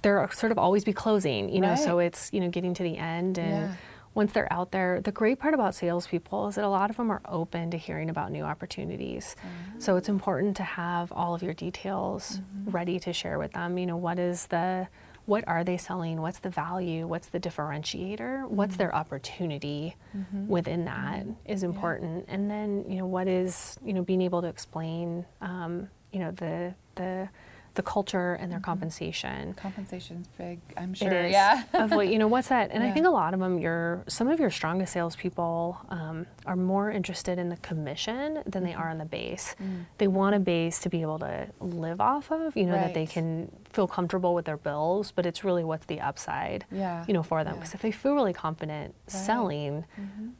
they're 0.03 0.29
sort 0.33 0.51
of 0.53 0.59
always 0.59 0.85
be 0.85 0.93
closing, 0.93 1.49
you 1.49 1.61
know. 1.61 1.75
So 1.77 1.99
it's 2.01 2.31
you 2.33 2.41
know 2.41 2.49
getting 2.51 2.75
to 2.75 2.83
the 2.83 2.97
end 2.99 3.39
and 3.39 3.71
Yeah. 3.71 3.75
Once 4.15 4.33
they're 4.33 4.53
out 4.53 4.73
there, 4.73 5.01
the 5.01 5.13
great 5.13 5.39
part 5.39 5.55
about 5.55 5.75
salespeople 5.75 6.49
is 6.49 6.57
that 6.57 6.65
a 6.65 6.69
lot 6.69 6.91
of 6.91 6.97
them 6.97 7.11
are 7.11 7.23
open 7.27 7.71
to 7.71 7.79
hearing 7.79 8.11
about 8.11 8.31
new 8.31 8.45
opportunities. 8.45 9.37
So 9.79 9.97
it's 9.97 10.09
important 10.09 10.57
to 10.59 10.63
have 10.63 11.11
all 11.13 11.35
of 11.35 11.43
your 11.43 11.55
details 11.55 12.41
mm-hmm. 12.41 12.71
ready 12.71 12.99
to 13.01 13.13
share 13.13 13.39
with 13.39 13.53
them. 13.53 13.79
You 13.79 13.87
know, 13.87 13.97
what 13.97 14.19
is 14.19 14.47
the 14.49 14.89
what 15.25 15.45
are 15.47 15.63
they 15.63 15.77
selling? 15.77 16.21
What's 16.21 16.41
the 16.41 16.51
value? 16.51 17.07
What's 17.07 17.29
the 17.29 17.39
differentiator? 17.39 18.49
What's 18.49 18.77
their 18.77 18.89
mm-hmm. 18.89 18.97
opportunity 18.97 19.97
mm-hmm. 20.17 20.49
within 20.49 20.85
that 20.87 21.27
is 21.45 21.63
important. 21.63 22.25
And 22.29 22.51
then, 22.51 22.85
you 22.89 22.99
know, 22.99 23.07
what 23.07 23.29
is, 23.29 23.79
you 23.85 23.93
know, 23.93 24.03
being 24.03 24.21
able 24.23 24.43
to 24.43 24.49
explain, 24.49 25.25
um, 25.41 25.89
you 26.13 26.19
know, 26.19 26.33
the, 26.33 26.75
the, 26.97 27.29
the 27.75 27.83
culture 27.83 28.35
and 28.35 28.53
their 28.53 28.61
compensation. 28.61 29.55
Compensation's 29.55 30.29
big, 30.39 30.61
I'm 30.77 30.95
sure. 30.95 31.11
is. 31.13 31.33
Yeah. 31.33 31.63
of 31.73 31.91
what 31.93 32.09
you 32.09 32.19
know, 32.19 32.29
what's 32.29 32.49
that? 32.49 32.71
And 32.71 32.83
I 32.83 32.91
think 32.91 33.07
a 33.07 33.11
lot 33.11 33.35
of 33.35 33.41
them, 33.41 33.59
your 33.59 34.03
some 34.09 34.29
of 34.29 34.39
your 34.39 34.51
strongest 34.51 34.93
salespeople 34.93 35.79
um, 35.89 36.27
are 36.47 36.57
more 36.57 36.91
interested 36.91 37.39
in 37.39 37.49
the 37.49 37.57
commission 37.59 38.43
than 38.47 38.65
they 38.65 38.75
are 38.75 38.91
in 38.91 38.99
the 38.99 39.05
base. 39.05 39.55
Mm. 39.63 39.87
They 39.99 40.09
want 40.09 40.35
a 40.35 40.39
base 40.39 40.81
to 40.81 40.89
be 40.89 41.03
able 41.03 41.19
to 41.21 41.49
live 41.61 42.01
off 42.01 42.31
of. 42.31 42.57
You 42.57 42.67
know 42.67 42.73
that 42.73 42.95
they 42.95 43.07
can 43.07 43.51
feel 43.73 43.87
comfortable 43.87 44.35
with 44.35 44.45
their 44.45 44.57
bills, 44.59 45.13
but 45.13 45.25
it's 45.25 45.45
really 45.45 45.65
what's 45.65 45.87
the 45.87 46.01
upside. 46.01 46.67
Yeah, 46.71 47.05
You 47.09 47.15
know, 47.15 47.23
for 47.23 47.43
them 47.45 47.55
yeah. 47.55 47.61
because 47.61 47.75
if 47.75 47.83
they 47.83 47.93
feel 47.93 48.15
really 48.15 48.33
confident 48.33 48.73
Right. 48.73 49.15
Mm-hmm. 49.15 49.25
selling, 49.27 49.85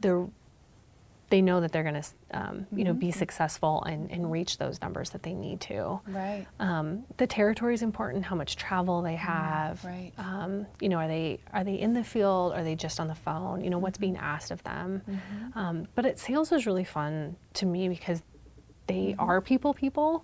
they're 0.01 0.25
they 1.33 1.41
know 1.41 1.59
that 1.61 1.71
they're 1.71 1.81
going 1.91 1.99
to, 1.99 2.07
um, 2.39 2.67
you 2.71 2.83
know, 2.83 2.93
be 2.93 3.09
successful 3.11 3.81
and, 3.91 4.11
and 4.11 4.31
reach 4.31 4.59
those 4.59 4.79
numbers 4.83 5.09
that 5.09 5.23
they 5.23 5.33
need 5.33 5.59
to. 5.61 5.99
Right. 6.05 6.45
Um, 6.59 7.05
the 7.17 7.25
territory 7.25 7.73
is 7.73 7.81
important. 7.81 8.23
How 8.25 8.35
much 8.35 8.55
travel 8.55 9.01
they 9.01 9.15
have. 9.15 9.81
Mm, 9.81 9.87
right. 9.89 10.11
Um, 10.19 10.67
you 10.79 10.89
know, 10.89 10.97
are 10.97 11.07
they 11.07 11.39
are 11.51 11.63
they 11.63 11.73
in 11.85 11.93
the 11.95 12.03
field? 12.03 12.53
Are 12.53 12.63
they 12.63 12.75
just 12.75 12.99
on 12.99 13.07
the 13.07 13.15
phone? 13.15 13.63
You 13.63 13.71
know, 13.71 13.79
what's 13.79 13.97
being 13.97 14.13
Mm-hmm. 14.13 14.33
asked 14.35 14.51
of 14.51 14.61
them. 14.63 15.01
Um, 15.55 15.87
but 15.95 16.05
it, 16.05 16.19
sales 16.19 16.51
is 16.51 16.67
really 16.67 16.83
fun 16.83 17.35
to 17.55 17.65
me 17.65 17.89
because 17.89 18.21
they 18.85 19.15
Mm-hmm. 19.17 19.27
are 19.27 19.41
people 19.41 19.73
people, 19.73 20.23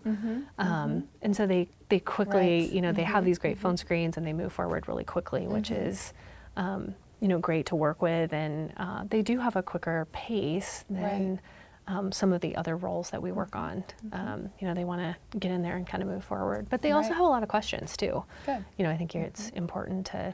um, 0.60 1.08
and 1.24 1.36
so 1.36 1.48
they 1.48 1.70
they 1.90 2.00
quickly 2.00 2.62
Right. 2.62 2.72
you 2.76 2.82
know 2.84 2.92
they 2.92 3.08
have 3.16 3.26
these 3.26 3.40
great 3.40 3.58
phone 3.58 3.78
screens 3.78 4.16
and 4.18 4.28
they 4.28 4.34
move 4.44 4.54
forward 4.54 4.88
really 4.88 5.06
quickly, 5.16 5.48
which 5.48 5.70
Mm-hmm. 5.72 5.88
is. 5.90 6.14
Um, 6.56 6.94
you 7.20 7.28
know, 7.28 7.40
great 7.40 7.66
to 7.68 7.76
work 7.76 8.02
with, 8.02 8.34
and 8.34 8.74
uh, 8.78 9.04
they 9.10 9.22
do 9.22 9.40
have 9.40 9.56
a 9.56 9.64
quicker 9.64 10.08
pace 10.12 10.86
than 10.90 11.04
Right. 11.04 11.22
Mm-hmm. 11.22 11.98
um, 11.98 12.12
some 12.12 12.32
of 12.34 12.42
the 12.42 12.56
other 12.56 12.78
roles 12.78 13.10
that 13.10 13.22
we 13.22 13.32
work 13.32 13.56
on. 13.56 13.84
Um, 14.14 14.50
you 14.60 14.68
know, 14.68 14.74
they 14.74 14.86
want 14.86 15.02
to 15.02 15.38
get 15.38 15.52
in 15.52 15.62
there 15.62 15.76
and 15.76 15.86
kind 15.88 16.02
of 16.04 16.10
move 16.10 16.24
forward, 16.24 16.68
but 16.70 16.82
they 16.82 16.92
also 16.92 17.10
have 17.14 17.26
a 17.26 17.28
lot 17.30 17.44
of 17.44 17.50
questions 17.50 17.98
too. 17.98 18.24
Good. 18.46 18.64
You 18.78 18.86
know, 18.86 18.92
I 18.92 18.98
think 18.98 19.16
it's 19.16 19.50
important 19.50 20.06
to 20.08 20.34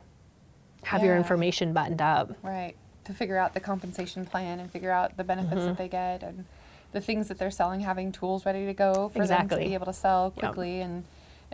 have 0.83 1.03
your 1.03 1.15
information 1.17 1.73
buttoned 1.73 2.01
up. 2.01 2.31
Right. 2.43 2.75
To 3.05 3.13
figure 3.13 3.37
out 3.37 3.53
the 3.53 3.59
compensation 3.59 4.25
plan 4.25 4.59
and 4.59 4.69
figure 4.71 4.91
out 4.91 5.15
the 5.17 5.23
benefits 5.23 5.55
Mm-hmm. 5.61 5.65
that 5.67 5.77
they 5.77 5.87
get 5.87 6.21
and 6.23 6.45
the 6.91 7.01
things 7.01 7.27
that 7.29 7.37
they're 7.39 7.51
selling, 7.51 7.79
having 7.81 8.11
tools 8.11 8.45
ready 8.45 8.65
to 8.67 8.73
go 8.73 9.09
for 9.09 9.25
them 9.27 9.49
to 9.49 9.57
be 9.57 9.73
able 9.73 9.85
to 9.87 9.93
sell 9.93 10.33
Yep. 10.35 10.43
quickly 10.43 10.81
and 10.81 11.03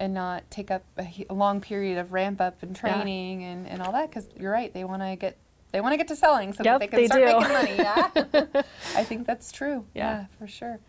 and 0.02 0.16
not 0.16 0.50
take 0.50 0.72
up 0.72 0.84
a, 0.98 1.26
a 1.30 1.34
long 1.34 1.62
period 1.62 2.00
of 2.00 2.12
ramp 2.12 2.42
up 2.42 2.64
and 2.64 2.76
Yeah. 2.76 2.96
training 2.98 3.44
and, 3.44 3.68
and 3.68 3.84
all 3.84 3.92
that 3.92 4.10
because 4.10 4.28
you're 4.36 4.52
right 4.52 4.74
they 4.74 4.84
want 4.84 5.04
to 5.04 5.16
get 5.16 5.38
they 5.72 5.80
want 5.80 5.94
to 5.94 5.98
get 5.98 6.08
to 6.08 6.16
selling 6.16 6.54
so 6.54 6.64
Yep, 6.64 6.80
that 6.80 6.80
they 6.80 6.88
can 6.88 6.98
they 6.98 7.06
start 7.06 7.22
do. 7.22 7.26
making 7.38 7.54
money 7.54 7.78
yeah 7.78 8.10
I 8.96 9.04
think 9.04 9.28
that's 9.28 9.52
true 9.52 9.86
Yeah. 9.94 10.26
for 10.40 10.48
sure 10.48 10.80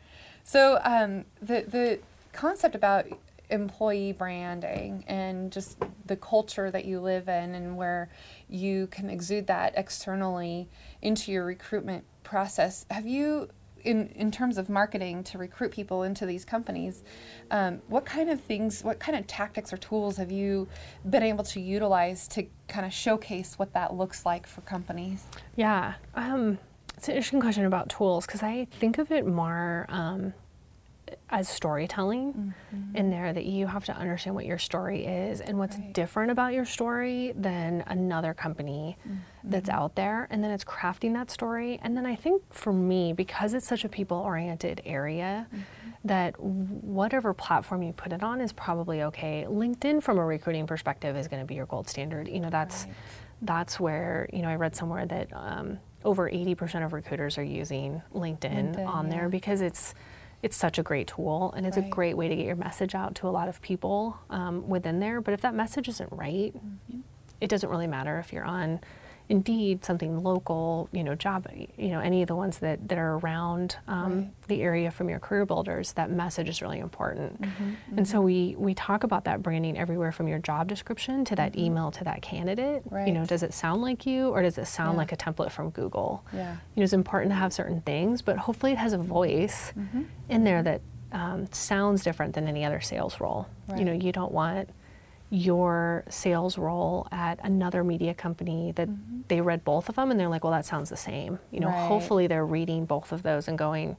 so 0.44 0.81
um, 0.83 1.27
the 1.42 1.61
the 1.68 2.01
concept 2.33 2.75
about 2.75 3.05
employee 3.51 4.12
branding 4.12 5.05
and 5.07 5.53
just 5.53 5.77
the 6.07 6.16
culture 6.16 6.70
that 6.70 6.87
you 6.87 6.98
live 6.98 7.29
in 7.29 7.55
and 7.55 7.77
where 7.77 8.09
you 8.48 8.87
can 8.87 9.11
exude 9.11 9.46
that 9.46 9.75
externally 9.77 10.70
into 11.03 11.31
your 11.31 11.44
recruitment 11.44 12.05
process 12.25 12.87
have 12.90 13.07
you 13.07 13.51
in, 13.85 14.09
in 14.09 14.31
terms 14.31 14.59
of 14.59 14.68
marketing 14.68 15.23
to 15.25 15.38
recruit 15.38 15.73
people 15.73 16.03
into 16.03 16.27
these 16.27 16.45
companies 16.45 17.03
um, 17.51 17.81
what 17.88 18.05
kind 18.05 18.31
of 18.31 18.40
things 18.40 18.83
what 18.83 18.99
kind 18.99 19.18
of 19.18 19.27
tactics 19.27 19.73
or 19.73 19.77
tools 19.77 20.16
have 20.16 20.31
you 20.31 20.68
been 21.09 21.23
able 21.23 21.45
to 21.45 21.61
utilize 21.61 22.27
to 22.29 22.47
kind 22.68 22.87
of 22.87 22.92
showcase 22.92 23.59
what 23.59 23.73
that 23.73 23.95
looks 23.95 24.25
like 24.25 24.47
for 24.47 24.61
companies 24.62 25.27
Yeah. 25.57 25.95
Um, 26.14 26.59
it's 26.97 27.09
an 27.09 27.14
interesting 27.14 27.40
question 27.40 27.64
about 27.64 27.88
tools 27.88 28.27
because 28.27 28.42
I 28.42 28.66
think 28.71 28.99
of 28.99 29.11
it 29.11 29.27
more 29.27 29.87
um, 29.88 30.35
as 31.33 31.49
storytelling 31.49 32.35
mm-hmm. 32.35 32.97
in 32.97 33.11
there 33.11 33.33
that 33.33 33.47
you 33.47 33.66
have 33.66 33.85
to 33.87 33.97
understand 33.97 34.37
what 34.37 34.45
your 34.45 34.59
story 34.59 35.07
is 35.07 35.40
and 35.40 35.59
what's 35.59 35.77
Right. 35.77 35.92
different 35.95 36.31
about 36.31 36.53
your 36.53 36.66
story 36.66 37.33
than 37.35 37.83
another 37.87 38.35
company 38.35 38.99
mm-hmm. 39.01 39.16
that's 39.42 39.71
out 39.71 39.97
there. 39.97 40.29
And 40.31 40.45
then 40.45 40.51
it's 40.51 40.62
crafting 40.62 41.14
that 41.14 41.31
story. 41.31 41.81
And 41.83 41.97
then 41.97 42.05
I 42.05 42.14
think 42.14 42.42
for 42.53 42.73
me, 42.73 43.14
because 43.14 43.55
it's 43.55 43.66
such 43.66 43.85
a 43.85 43.88
people 43.88 44.18
oriented 44.18 44.83
area, 44.85 45.47
mm-hmm. 45.49 45.62
that 46.05 46.38
whatever 46.38 47.33
platform 47.33 47.83
you 47.83 47.95
put 47.95 48.12
it 48.12 48.23
on 48.23 48.42
is 48.42 48.53
probably 48.53 49.03
okay. 49.05 49.47
LinkedIn, 49.49 50.03
from 50.03 50.18
a 50.18 50.25
recruiting 50.25 50.66
perspective, 50.66 51.16
is 51.16 51.29
going 51.29 51.40
to 51.40 51.47
be 51.47 51.55
your 51.55 51.66
gold 51.66 51.88
standard. 51.88 52.29
You 52.29 52.40
know, 52.40 52.51
that's 52.51 52.85
Right. 52.85 52.95
that's 53.40 53.81
where 53.81 54.29
you 54.33 54.42
know 54.42 54.49
I 54.49 54.57
read 54.57 54.77
somewhere 54.77 55.07
that 55.07 55.29
um, 55.33 55.79
over 56.05 56.29
80% 56.29 56.85
of 56.85 56.92
recruiters 56.92 57.38
are 57.38 57.42
using 57.45 58.03
LinkedIn, 58.14 58.77
LinkedIn, 58.77 58.87
on 58.87 59.09
there 59.09 59.23
yeah. 59.23 59.29
because 59.29 59.61
it's 59.62 59.95
it's 60.42 60.57
such 60.57 60.78
a 60.78 60.83
great 60.83 61.07
tool 61.07 61.52
and 61.57 61.64
it's 61.66 61.76
a 61.76 61.83
great 61.83 62.16
way 62.16 62.28
to 62.28 62.35
get 62.35 62.44
your 62.44 62.57
message 62.57 62.94
out 62.94 63.14
to 63.16 63.28
a 63.28 63.31
lot 63.31 63.48
of 63.48 63.62
people 63.62 64.18
um, 64.31 64.68
within 64.68 64.98
there. 64.98 65.20
But 65.20 65.35
if 65.35 65.40
that 65.42 65.55
message 65.55 65.88
isn't 65.88 66.11
right, 66.12 66.52
Mm-hmm. 66.55 67.00
it 67.40 67.48
doesn't 67.48 67.68
really 67.68 67.87
matter 67.87 68.18
if 68.18 68.33
you're 68.33 68.44
on 68.44 68.81
Indeed, 69.37 69.83
something 69.83 70.23
local, 70.23 70.90
you 70.92 71.03
know, 71.03 71.14
job, 71.14 71.47
you 71.79 71.88
know, 71.88 72.01
any 72.01 72.21
of 72.21 72.29
the 72.29 72.37
ones 72.37 72.59
that, 72.59 72.87
that 72.88 72.99
are 72.99 73.14
around 73.16 73.77
um, 73.88 74.12
Right. 74.12 74.31
the 74.49 74.61
area 74.61 74.90
from 74.90 75.09
your 75.09 75.18
career 75.21 75.47
builders, 75.47 75.92
that 75.95 76.11
message 76.11 76.51
is 76.51 76.61
really 76.61 76.81
important. 76.81 77.40
Mm-hmm, 77.40 77.97
And 77.97 78.07
so 78.07 78.21
we, 78.21 78.55
we 78.59 78.75
talk 78.75 79.05
about 79.05 79.25
that 79.25 79.42
branding 79.42 79.79
everywhere 79.79 80.12
from 80.12 80.29
your 80.29 80.38
job 80.38 80.68
description 80.68 81.25
to 81.25 81.35
that 81.37 81.57
email 81.57 81.90
to 81.92 82.05
that 82.05 82.21
candidate. 82.21 82.83
You 83.07 83.12
know, 83.12 83.25
does 83.25 83.42
it 83.42 83.55
sound 83.55 83.81
like 83.81 84.05
you 84.05 84.29
or 84.29 84.42
does 84.42 84.59
it 84.59 84.66
sound 84.66 84.92
Yeah. 84.97 84.99
like 84.99 85.12
a 85.12 85.16
template 85.16 85.51
from 85.51 85.71
Google? 85.71 86.23
Yeah. 86.35 86.53
You 86.75 86.81
know, 86.81 86.85
it's 86.85 86.92
important 86.92 87.31
to 87.31 87.37
have 87.37 87.55
certain 87.55 87.81
things, 87.81 88.21
but 88.21 88.37
hopefully 88.37 88.73
it 88.73 88.79
has 88.79 88.92
a 88.92 88.99
voice 88.99 89.73
Mm-hmm. 89.79 90.03
in 90.29 90.45
there 90.45 90.62
that 90.62 90.83
um, 91.12 91.51
sounds 91.53 92.05
different 92.05 92.35
than 92.35 92.47
any 92.49 92.66
other 92.66 92.83
sales 92.83 93.18
role. 93.18 93.47
You 93.79 93.85
know, 93.87 93.92
you 93.92 94.12
don't 94.12 94.33
want 94.33 94.68
your 95.35 96.05
sales 96.11 96.59
role 96.59 97.09
at 97.11 97.38
another 97.42 97.83
media 97.83 98.12
company 98.12 98.71
that 98.77 98.87
they 99.29 99.40
read 99.40 99.64
both 99.64 99.88
of 99.88 99.97
them 99.97 100.11
and 100.11 100.21
they're 100.21 100.29
like, 100.29 100.45
well, 100.45 100.53
that 100.53 100.66
sounds 100.66 100.90
the 100.90 100.97
same. 100.97 101.38
You 101.51 101.61
know, 101.61 101.68
Mm-hmm. 101.68 101.77
Right. 101.79 101.88
hopefully 101.88 102.27
they're 102.27 102.45
reading 102.45 102.85
both 102.85 103.12
of 103.12 103.23
those 103.23 103.49
and 103.49 103.57
going, 103.57 103.97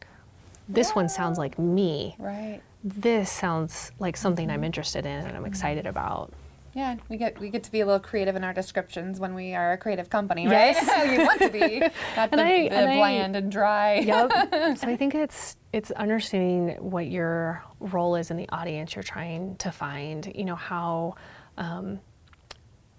this 0.69 0.91
one 0.91 1.09
sounds 1.09 1.39
like 1.39 1.57
me. 1.57 2.15
Right. 2.19 2.61
This 2.83 3.31
sounds 3.31 3.91
like 3.97 4.15
something 4.15 4.47
Mm-hmm. 4.47 4.53
I'm 4.53 4.63
interested 4.63 5.07
in 5.07 5.25
and 5.25 5.35
I'm 5.35 5.45
excited 5.45 5.87
about. 5.87 6.31
Yeah, 6.75 6.95
we 7.07 7.17
get 7.17 7.39
we 7.39 7.49
get 7.49 7.63
to 7.65 7.71
be 7.71 7.81
a 7.81 7.85
little 7.85 7.99
creative 7.99 8.35
in 8.35 8.43
our 8.43 8.53
descriptions 8.53 9.19
when 9.19 9.35
we 9.35 9.53
are 9.53 9.73
a 9.73 9.77
creative 9.77 10.09
company, 10.09 10.47
right? 10.47 10.75
Yes. 10.81 11.11
you 11.19 11.23
want 11.23 11.39
to 11.41 11.49
be, 11.49 11.79
not 12.15 12.29
And 12.31 12.39
the, 12.39 12.43
I- 12.43 12.69
the 12.69 12.75
and 12.75 12.89
I- 12.89 12.95
bland 12.97 13.35
and 13.35 13.51
dry. 13.51 13.99
Yep. 13.99 14.31
so 14.79 14.87
I 14.87 14.95
think 14.97 15.13
it's 15.13 15.55
it's 15.71 15.91
understanding 15.91 16.77
what 16.81 17.07
your 17.07 17.63
role 17.79 18.15
is 18.15 18.31
in 18.31 18.37
the 18.37 18.49
audience 18.49 18.95
you're 18.95 19.03
trying 19.03 19.55
to 19.57 19.71
find. 19.71 20.31
You 20.33 20.45
know 20.45 20.55
how 20.55 21.15
um, 21.57 21.99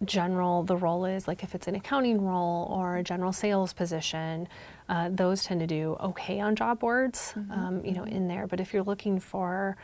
general 0.05 0.63
the 0.65 0.77
role 0.77 1.05
is. 1.05 1.27
Like 1.27 1.43
if 1.43 1.55
it's 1.55 1.67
an 1.67 1.75
accounting 1.75 2.21
role 2.25 2.67
or 2.71 2.97
a 2.99 3.03
general 3.03 3.33
sales 3.33 3.73
position, 3.73 4.49
uh, 4.89 5.09
those 5.11 5.45
tend 5.45 5.61
to 5.61 5.67
do 5.67 5.97
okay 6.01 6.41
on 6.41 6.55
job 6.57 6.79
boards. 6.79 7.35
Um, 7.51 7.83
you 7.85 7.93
know, 7.93 8.05
in 8.05 8.29
there. 8.29 8.47
But 8.47 8.61
if 8.61 8.73
you're 8.73 8.83
looking 8.85 9.19
for 9.19 9.77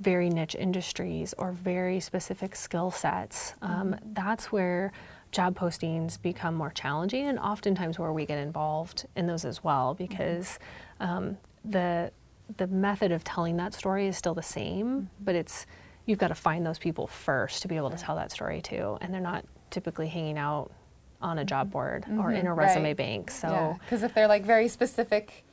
very 0.00 0.30
niche 0.30 0.54
industries 0.54 1.34
or 1.38 1.52
very 1.52 2.00
specific 2.00 2.54
skill 2.54 2.90
sets, 2.90 3.54
um, 3.62 3.96
that's 4.12 4.52
where 4.52 4.92
job 5.32 5.58
postings 5.58 6.20
become 6.20 6.54
more 6.54 6.70
challenging 6.70 7.26
and 7.26 7.38
oftentimes 7.38 7.98
where 7.98 8.12
we 8.12 8.24
get 8.24 8.38
involved 8.38 9.06
in 9.16 9.26
those 9.26 9.44
as 9.44 9.62
well 9.62 9.92
because 9.94 10.58
um, 11.00 11.36
the 11.64 12.10
the 12.56 12.66
method 12.68 13.12
of 13.12 13.22
telling 13.24 13.58
that 13.58 13.74
story 13.74 14.06
is 14.06 14.16
still 14.16 14.32
the 14.32 14.42
same 14.42 15.10
but 15.20 15.34
it's 15.34 15.66
you've 16.06 16.18
got 16.18 16.28
to 16.28 16.34
find 16.34 16.64
those 16.64 16.78
people 16.78 17.06
first 17.06 17.60
to 17.60 17.68
be 17.68 17.76
able 17.76 17.90
to 17.90 17.96
tell 17.98 18.16
that 18.16 18.30
story 18.32 18.62
too 18.62 18.96
and 19.02 19.12
they're 19.12 19.20
not 19.20 19.44
typically 19.68 20.08
hanging 20.08 20.38
out 20.38 20.72
on 21.20 21.36
a 21.38 21.44
job 21.44 21.70
board 21.70 22.06
or 22.18 22.32
in 22.32 22.46
a 22.46 22.50
Mhm, 22.50 22.56
resume 22.56 22.84
right. 22.84 22.96
bank 22.96 23.30
so 23.30 23.76
because 23.84 24.02
if 24.02 24.14
they're 24.14 24.28
like 24.28 24.46
very 24.46 24.68
specific, 24.68 25.44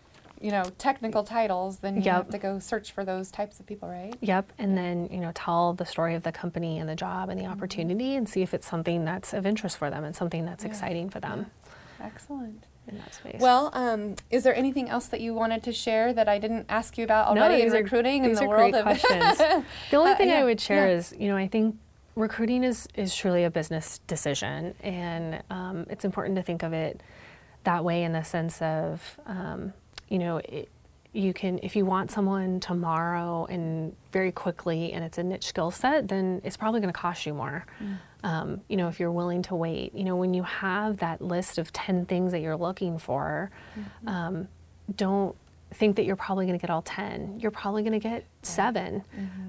you 0.42 0.52
know, 0.52 0.64
technical 0.78 1.24
titles, 1.24 1.80
then 1.80 1.96
you 1.96 2.02
Yep. 2.04 2.16
have 2.16 2.30
to 2.30 2.38
go 2.38 2.60
search 2.60 2.92
for 2.92 3.04
those 3.06 3.32
types 3.32 3.60
of 3.60 3.66
people, 3.66 3.88
right? 3.90 4.14
Yep, 4.22 4.54
and 4.58 4.78
then 4.78 5.08
you 5.12 5.20
know 5.20 5.32
tell 5.34 5.74
the 5.74 5.86
story 5.86 6.16
of 6.16 6.24
the 6.24 6.32
company 6.32 6.78
and 6.80 6.88
the 6.90 6.96
job 6.96 7.30
and 7.30 7.40
the 7.40 7.46
opportunity, 7.46 8.16
and 8.16 8.28
see 8.28 8.42
if 8.42 8.54
it's 8.54 8.68
something 8.68 9.06
that's 9.06 9.34
of 9.34 9.46
interest 9.46 9.78
for 9.78 9.90
them 9.90 10.04
and 10.04 10.16
something 10.16 10.46
that's 10.46 10.64
Yeah, 10.64 10.70
exciting 10.72 11.10
for 11.10 11.20
them 11.20 11.52
Excellent. 12.02 12.66
in 12.88 12.98
that 12.98 13.14
space. 13.14 13.40
Well, 13.42 13.72
um, 13.74 14.16
is 14.30 14.44
there 14.44 14.56
anything 14.56 14.90
else 14.90 15.08
that 15.08 15.22
you 15.22 15.34
wanted 15.34 15.64
to 15.64 15.72
share 15.72 16.14
that 16.14 16.28
I 16.28 16.38
didn't 16.38 16.66
ask 16.70 16.98
you 16.98 17.04
about 17.04 17.34
No, 17.34 17.42
already 17.42 17.62
in 17.62 17.68
these 17.70 17.74
are- 17.74 17.84
recruiting 17.84 18.26
in 18.26 18.34
the 18.34 18.46
world 18.46 18.76
of 18.76 18.84
questions. 18.84 19.38
the 19.92 19.98
only 19.98 20.12
Uh, 20.12 20.16
thing 20.18 20.30
yeah, 20.30 20.40
I 20.40 20.44
would 20.44 20.60
share 20.62 20.88
yeah. 20.88 20.96
is, 20.98 21.14
you 21.18 21.28
know, 21.30 21.38
I 21.38 21.48
think 21.48 21.78
recruiting 22.16 22.64
is 22.64 22.88
is 22.96 23.16
truly 23.16 23.44
a 23.44 23.50
business 23.50 24.00
decision, 24.08 24.76
and 24.82 25.42
um, 25.50 25.86
it's 25.90 26.06
important 26.06 26.36
to 26.36 26.44
think 26.44 26.62
of 26.64 26.74
it 26.74 27.02
that 27.64 27.84
way 27.84 28.04
in 28.04 28.12
the 28.12 28.24
sense 28.24 28.62
of, 28.62 29.20
um, 29.26 29.74
you 30.10 30.20
know, 30.20 30.38
it, 30.38 30.70
you 31.14 31.34
can 31.34 31.60
if 31.64 31.76
you 31.78 31.86
want 31.86 32.12
someone 32.12 32.60
tomorrow 32.60 33.46
and 33.46 33.96
very 34.12 34.32
quickly, 34.32 34.92
and 34.94 35.04
it's 35.04 35.18
a 35.18 35.24
niche 35.24 35.46
skill 35.46 35.72
set, 35.72 36.08
then 36.08 36.42
it's 36.44 36.58
probably 36.58 36.82
going 36.82 36.94
to 36.94 37.00
cost 37.00 37.26
you 37.26 37.34
more. 37.34 37.66
Um, 38.24 38.62
you 38.68 38.76
know, 38.76 38.88
if 38.90 39.00
you're 39.00 39.12
willing 39.12 39.42
to 39.44 39.56
wait, 39.56 39.94
you 39.96 40.04
know, 40.04 40.16
when 40.16 40.34
you 40.34 40.44
have 40.44 40.98
that 40.98 41.22
list 41.22 41.58
of 41.58 41.72
ten 41.72 42.06
things 42.06 42.32
that 42.34 42.40
you're 42.42 42.58
looking 42.58 42.98
for, 42.98 43.50
um, 44.08 44.48
don't 44.96 45.36
think 45.74 45.96
that 45.96 46.06
you're 46.06 46.16
probably 46.16 46.46
going 46.46 46.58
to 46.58 46.62
get 46.62 46.70
all 46.70 46.84
10 46.84 47.40
you're 47.40 47.52
probably 47.52 47.82
going 47.82 48.00
to 48.00 48.00
get 48.00 48.24
7 48.44 49.04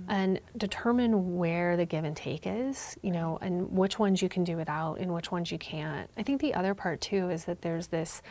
and 0.09 0.41
determine 0.57 1.37
where 1.37 1.77
the 1.77 1.85
give 1.85 2.05
and 2.05 2.17
take 2.17 2.47
is 2.47 2.97
you 3.03 3.13
know 3.13 3.39
and 3.43 3.71
which 3.71 3.99
ones 3.99 4.23
you 4.23 4.29
can 4.29 4.43
do 4.43 4.57
without 4.57 4.95
and 4.99 5.13
which 5.13 5.31
ones 5.31 5.53
you 5.53 5.59
can't. 5.59 6.11
I 6.17 6.23
think 6.23 6.41
the 6.41 6.55
other 6.55 6.75
part 6.75 7.01
too 7.01 7.29
is 7.31 7.45
that 7.45 7.61
there's 7.63 7.89
this 7.89 8.23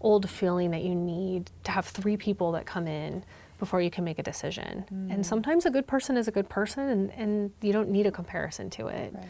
old 0.00 0.28
feeling 0.30 0.70
that 0.70 0.82
you 0.82 0.94
need 0.94 1.50
to 1.64 1.70
have 1.70 1.86
three 1.86 2.16
people 2.16 2.52
that 2.52 2.66
come 2.66 2.86
in 2.86 3.24
before 3.58 3.80
you 3.82 3.90
can 3.90 4.04
make 4.04 4.18
a 4.18 4.22
decision 4.22 4.84
and 5.10 5.26
sometimes 5.26 5.66
a 5.66 5.70
good 5.70 5.86
person 5.86 6.16
is 6.16 6.28
a 6.28 6.30
good 6.30 6.48
person 6.48 6.88
and, 6.88 7.10
and 7.12 7.50
you 7.60 7.72
don't 7.72 7.88
need 7.88 8.06
a 8.06 8.12
comparison 8.12 8.70
to 8.70 8.86
it 8.86 9.12
Right. 9.12 9.24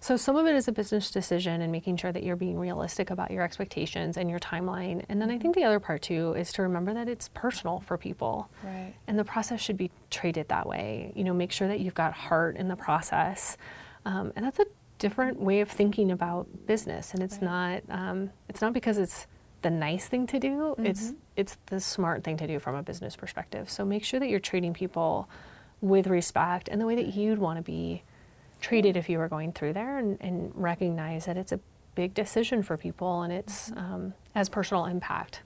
so 0.00 0.16
some 0.16 0.36
of 0.36 0.46
it 0.46 0.54
is 0.54 0.66
a 0.68 0.72
business 0.72 1.10
decision 1.10 1.60
and 1.60 1.70
making 1.70 1.98
sure 1.98 2.10
that 2.10 2.22
you're 2.22 2.36
being 2.36 2.58
realistic 2.58 3.10
about 3.10 3.30
your 3.30 3.42
expectations 3.42 4.16
and 4.16 4.28
your 4.30 4.38
timeline. 4.38 5.04
And 5.10 5.20
then 5.20 5.30
I 5.30 5.38
think 5.38 5.54
the 5.54 5.64
other 5.64 5.80
part 5.80 6.00
too 6.02 6.32
is 6.34 6.52
to 6.54 6.62
remember 6.62 6.92
that 6.94 7.08
it's 7.08 7.28
personal 7.34 7.80
for 7.80 7.96
people. 7.96 8.50
Right. 8.62 8.94
And 9.06 9.18
the 9.18 9.24
process 9.24 9.60
should 9.62 9.76
be 9.78 9.90
treated 10.10 10.48
that 10.48 10.66
way. 10.66 11.12
You 11.14 11.24
know, 11.24 11.32
make 11.32 11.52
sure 11.52 11.68
that 11.68 11.80
you've 11.80 11.94
got 11.94 12.12
heart 12.12 12.56
in 12.56 12.68
the 12.68 12.76
process. 12.76 13.56
Um, 14.04 14.32
and 14.36 14.44
that's 14.44 14.58
a 14.58 14.66
different 14.98 15.40
way 15.40 15.60
of 15.60 15.70
thinking 15.70 16.10
about 16.10 16.46
business. 16.66 17.12
And 17.14 17.22
it's 17.22 17.40
not 17.40 17.82
um, 17.88 18.30
it's 18.50 18.60
not 18.60 18.72
because 18.74 18.98
it's 18.98 19.26
the 19.64 19.70
nice 19.70 20.06
thing 20.06 20.26
to 20.28 20.38
do. 20.38 20.76
It's 20.78 21.14
it's 21.36 21.56
the 21.66 21.80
smart 21.80 22.22
thing 22.22 22.36
to 22.36 22.46
do 22.46 22.60
from 22.60 22.76
a 22.76 22.82
business 22.82 23.16
perspective. 23.16 23.68
So 23.70 23.84
make 23.84 24.04
sure 24.04 24.20
that 24.20 24.28
you're 24.28 24.38
treating 24.38 24.74
people 24.74 25.28
with 25.80 26.06
respect 26.06 26.68
and 26.68 26.80
the 26.80 26.86
way 26.86 26.94
that 26.94 27.14
you'd 27.14 27.38
want 27.38 27.56
to 27.58 27.62
be 27.62 28.02
treated 28.60 28.96
if 28.96 29.08
you 29.08 29.18
were 29.18 29.28
going 29.28 29.52
through 29.52 29.72
there 29.72 29.98
and, 29.98 30.18
and 30.20 30.52
recognize 30.54 31.24
that 31.24 31.36
it's 31.36 31.50
a 31.52 31.60
big 31.94 32.14
decision 32.14 32.62
for 32.62 32.76
people 32.76 33.22
and 33.22 33.32
it's 33.32 33.72
um, 33.72 34.12
has 34.34 34.48
personal 34.48 34.84
impact 34.86 35.42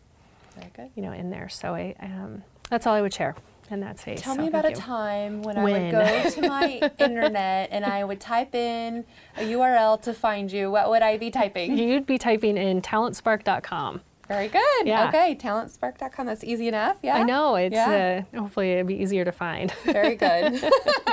Very 0.56 0.70
good. 0.76 0.90
you 0.94 1.02
know 1.02 1.12
in 1.12 1.30
there 1.30 1.48
so 1.48 1.74
I, 1.74 1.94
um, 2.00 2.44
that's 2.70 2.86
all 2.86 2.94
i 2.94 3.02
would 3.02 3.12
share 3.12 3.34
in 3.70 3.80
that 3.80 3.98
space 3.98 4.20
Tell 4.20 4.34
So 4.34 4.42
me 4.42 4.48
about 4.48 4.64
a 4.64 4.70
you. 4.70 4.76
time 4.76 5.42
when, 5.42 5.56
I 5.58 5.62
would 5.64 5.90
go 5.90 6.30
to 6.42 6.48
my 6.48 6.90
internet 6.98 7.68
and 7.72 7.84
I 7.84 8.04
would 8.04 8.20
type 8.20 8.54
in 8.54 9.04
a 9.36 9.42
URL 9.42 10.00
to 10.02 10.14
find 10.14 10.50
you. 10.50 10.70
What 10.70 10.88
would 10.90 11.02
I 11.02 11.16
be 11.18 11.30
typing? 11.30 11.76
you'd 11.78 12.06
be 12.06 12.18
typing 12.18 12.56
in 12.56 12.80
talentspark.com 12.82 14.00
Very 14.28 14.48
good. 14.48 14.86
Yeah. 14.86 15.08
Okay, 15.08 15.34
talentspark.com. 15.40 16.26
That's 16.26 16.44
easy 16.44 16.68
enough. 16.68 16.96
Yeah. 17.02 17.16
i 17.16 17.22
know 17.22 17.56
it's 17.56 17.74
Yeah. 17.74 18.24
uh, 18.34 18.38
hopefully 18.40 18.72
it'd 18.72 18.86
be 18.86 18.96
easier 19.02 19.24
to 19.24 19.32
find 19.32 19.72
Very 19.84 20.16
good. 20.16 20.62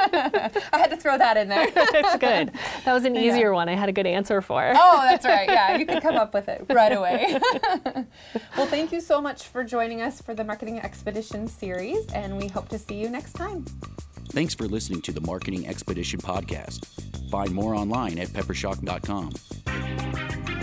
I 0.03 0.51
had 0.73 0.89
to 0.89 0.97
throw 0.97 1.17
that 1.17 1.37
in 1.37 1.47
there. 1.47 1.67
it's 1.75 2.17
good 2.17 2.51
that 2.83 2.93
was 2.93 3.05
an 3.05 3.15
Yeah. 3.15 3.21
easier 3.21 3.53
one 3.53 3.69
i 3.69 3.75
had 3.75 3.87
a 3.89 3.93
good 3.93 4.05
answer 4.05 4.41
for 4.41 4.73
Oh, 4.75 5.01
that's 5.09 5.25
right. 5.25 5.47
Yeah, 5.49 5.77
you 5.77 5.85
could 5.85 6.01
come 6.03 6.15
up 6.15 6.33
with 6.33 6.49
it 6.49 6.65
right 6.69 6.91
away. 6.91 7.39
well, 8.57 8.65
thank 8.67 8.91
you 8.91 8.99
so 9.01 9.21
much 9.21 9.43
for 9.47 9.63
joining 9.63 10.01
us 10.01 10.21
for 10.21 10.33
the 10.33 10.43
Marketing 10.43 10.79
Expedition 10.79 11.47
series, 11.47 12.05
and 12.13 12.37
we 12.37 12.47
hope 12.47 12.67
to 12.69 12.77
see 12.79 12.95
you 12.95 13.09
next 13.09 13.33
time. 13.33 13.63
Thanks 14.29 14.53
for 14.53 14.65
listening 14.65 15.01
to 15.03 15.11
the 15.13 15.21
Marketing 15.21 15.67
Expedition 15.67 16.19
Podcast. 16.19 16.85
Find 17.29 17.53
more 17.53 17.75
online 17.75 18.17
at 18.19 18.27
peppershock.com. 18.29 20.54